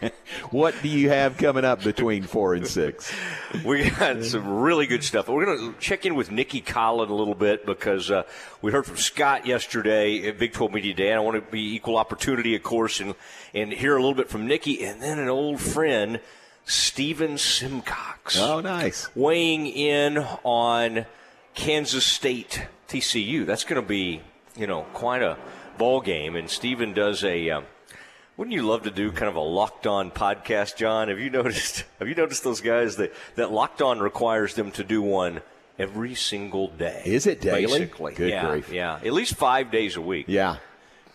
[0.50, 3.12] what do you have coming up between four and six?
[3.64, 5.28] We got some really good stuff.
[5.28, 8.24] We're going to check in with Nicki Collen a little bit because uh,
[8.62, 11.10] we heard from Scott yesterday at Big 12 Media Day.
[11.10, 13.14] And I want to be equal opportunity, of course, and,
[13.54, 14.84] and hear a little bit from Nicki.
[14.84, 16.20] And then an old friend,
[16.64, 18.38] Steven Simcox.
[18.38, 19.14] Oh, nice.
[19.16, 21.06] Weighing in on
[21.54, 23.46] Kansas State TCU.
[23.46, 24.20] That's going to be,
[24.56, 25.36] you know, quite a
[25.76, 26.36] ball game.
[26.36, 27.50] And Steven does a.
[27.50, 27.64] Um,
[28.38, 31.08] wouldn't you love to do kind of a locked on podcast, John?
[31.08, 31.84] Have you noticed?
[31.98, 35.42] Have you noticed those guys that that locked on requires them to do one
[35.78, 37.02] every single day?
[37.04, 37.66] Is it daily?
[37.66, 38.72] Basically, Good yeah, grief.
[38.72, 40.24] yeah, at least five days a week.
[40.28, 40.56] Yeah.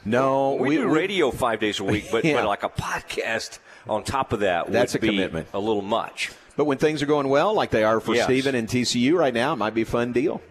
[0.05, 2.35] No, we, we- do we- radio five days a week, but, Yeah.
[2.35, 5.47] but like a podcast on top of that That's a be commitment.
[5.53, 6.31] a little much.
[6.55, 8.25] But when things are going well, like they are for Yes.
[8.25, 10.41] Stephen and TCU right now, it might be a fun deal.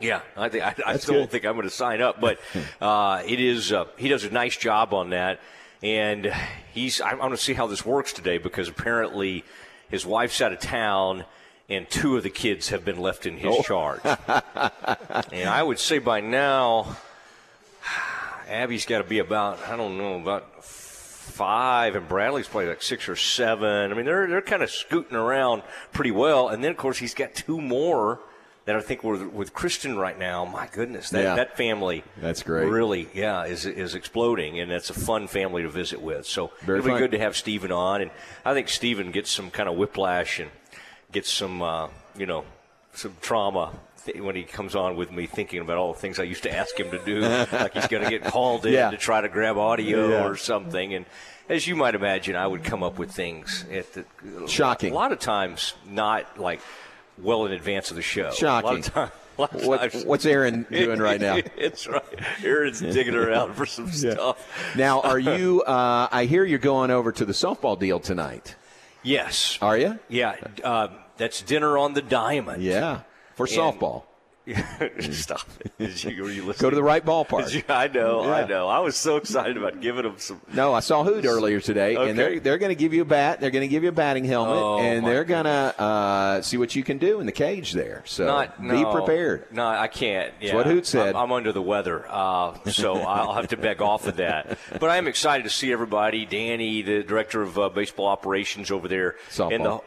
[0.00, 1.18] Yeah, I think I, I still good.
[1.20, 2.38] don't think I'm going to sign up, but
[2.80, 3.72] uh, it is.
[3.72, 5.40] Uh, he does a nice job on that,
[5.82, 6.32] and
[6.72, 7.00] he's.
[7.00, 9.44] I'm going to see how this works today because apparently
[9.88, 11.24] his wife's out of town,
[11.68, 13.62] and two of the kids have been left in his Oh.
[13.62, 14.00] charge.
[15.32, 16.96] and I would say by now,
[18.48, 23.08] Abby's got to be about I don't know about five, and Bradley's probably like six
[23.08, 23.90] or seven.
[23.90, 25.62] I mean, they're they're kind of scooting around
[25.92, 28.20] pretty well, and then of course he's got two more
[28.66, 30.44] that I think were with Kristen right now.
[30.44, 31.34] My goodness, that Yeah.
[31.36, 32.68] that family That's great.
[32.68, 36.26] Really, yeah, is is exploding, and it's a fun family to visit with.
[36.26, 38.10] So Very it'll be good to have Stephen on, and
[38.44, 40.50] I think Stephen gets some kind of whiplash and
[41.12, 42.44] gets some uh, you know
[42.92, 43.72] some trauma.
[44.14, 46.78] When he comes on with me, thinking about all the things I used to ask
[46.78, 47.20] him to do,
[47.52, 48.90] like he's going to get called in Yeah.
[48.92, 50.24] to try to grab audio Yeah.
[50.26, 51.06] or something, and
[51.48, 54.04] as you might imagine, I would come up with things at the,
[54.46, 54.92] Shocking.
[54.92, 56.60] A lot of times, not like
[57.18, 58.30] well in advance of the show.
[58.32, 58.78] Shocking.
[58.78, 61.38] of time, a lot of What- what's Aaron doing right now?
[61.56, 62.02] it's right.
[62.44, 64.38] Aaron's digging around for some stuff.
[64.76, 65.62] Now, are you?
[65.62, 68.54] Uh, I hear you're going over to the softball deal tonight.
[69.02, 69.58] Yes.
[69.62, 69.98] Are you?
[70.08, 70.36] Yeah.
[70.64, 72.62] Uh, that's dinner on the diamond.
[72.62, 73.00] Yeah,
[73.34, 74.02] for And- softball.
[75.10, 75.40] Stop
[75.78, 76.04] it.
[76.04, 76.62] You, were you listening?
[76.62, 77.68] Go to the right ballpark.
[77.68, 78.32] I know.
[78.32, 78.68] I know.
[78.68, 80.40] I was so excited about giving them some.
[80.54, 82.10] No, I saw Hoot earlier today, Okay.
[82.10, 83.40] and they're they're going to give you a bat.
[83.40, 86.58] They're going to give you a batting helmet, Oh, and they're going to uh, see
[86.58, 88.02] what you can do in the cage there.
[88.06, 89.46] So Not, be no, prepared.
[89.52, 90.32] No, I can't.
[90.40, 91.16] That's what Hoot said.
[91.16, 94.58] I'm, I'm under the weather, uh, so I'll have to beg off of that.
[94.78, 96.24] But I am excited to see everybody.
[96.24, 99.82] Danny, the director of uh, baseball operations over there, and the Softball.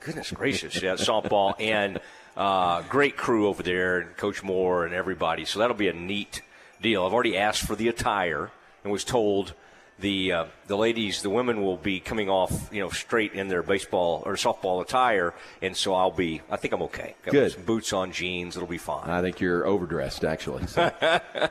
[0.00, 2.00] goodness gracious, yeah, softball and
[2.36, 5.44] uh, great crew over there, and Coach Moore and everybody.
[5.44, 6.42] So that'll be a neat
[6.82, 7.04] deal.
[7.04, 8.50] I've already asked for the attire
[8.82, 9.54] and was told
[10.00, 13.62] the uh, the ladies, the women will be coming off, you know, straight in their
[13.62, 15.32] baseball or softball attire,
[15.62, 16.42] and so I'll be.
[16.50, 17.14] I think I'm okay.
[17.22, 17.52] Got Good.
[17.52, 18.56] some boots on, jeans.
[18.56, 19.08] It'll be fine.
[19.08, 20.66] I think you're overdressed, actually.
[20.66, 20.90] So.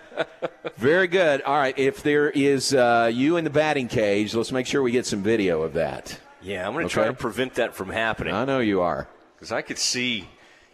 [0.75, 1.41] Very good.
[1.43, 4.91] All right, if there is uh, you in the batting cage, let's make sure we
[4.91, 6.19] get some video of that.
[6.41, 7.11] Yeah, I'm going to try Okay.
[7.13, 8.33] to prevent that from happening.
[8.33, 9.07] I know you are.
[9.35, 10.27] Because I could see,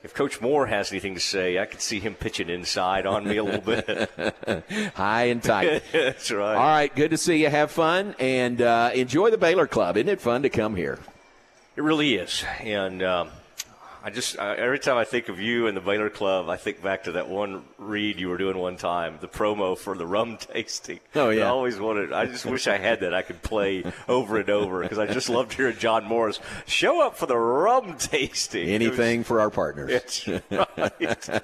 [0.04, 3.38] if Coach Moore has anything to say, I could see him pitching inside on me
[3.38, 4.10] a little bit.
[4.95, 5.84] High and tight.
[5.91, 6.56] That's right.
[6.56, 7.50] All right, good to see you.
[7.50, 9.97] Have fun and uh, enjoy the Baylor Club.
[9.97, 11.00] Isn't it fun to come here?
[11.76, 12.43] It really is.
[12.62, 13.30] And um,
[14.02, 16.82] I just, uh, every time I think of you and the Baylor Club, I think
[16.82, 20.38] back to that one read you were doing one time, the promo for the rum
[20.39, 21.00] tasting.
[21.16, 21.43] Oh, yeah.
[21.45, 24.82] I always wanted, I just wish I had that I could play over and over
[24.82, 28.70] because I just loved hearing John Morris show up for the rum tasting.
[28.70, 30.26] It was- Anything for our partners.
[30.50, 30.50] Right.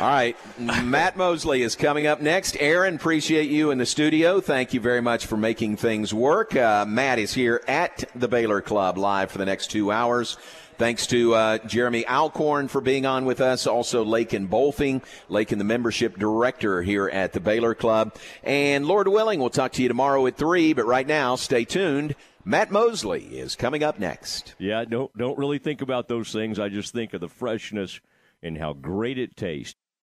[0.00, 2.56] right, Matt Mosley is coming up next.
[2.58, 4.40] Aaron, appreciate you in the studio.
[4.40, 6.56] Thank you very much for making things work.
[6.56, 10.36] Uh, Matt is here at the Baylor Club live for the next two hours.
[10.76, 13.66] Thanks to uh, Jeremy Alcorn for being on with us.
[13.66, 18.16] Also, Lakin Bolfing, Lakin, the membership director here at the Baylor Club.
[18.42, 20.72] And Lord willing, we'll talk to you tomorrow at 3.
[20.72, 22.14] But right now, stay tuned.
[22.44, 24.54] Matt Mosley is coming up next.
[24.58, 26.58] Yeah, don't don't really think about those things.
[26.58, 28.00] I just think of the freshness
[28.42, 29.76] and how great it tastes.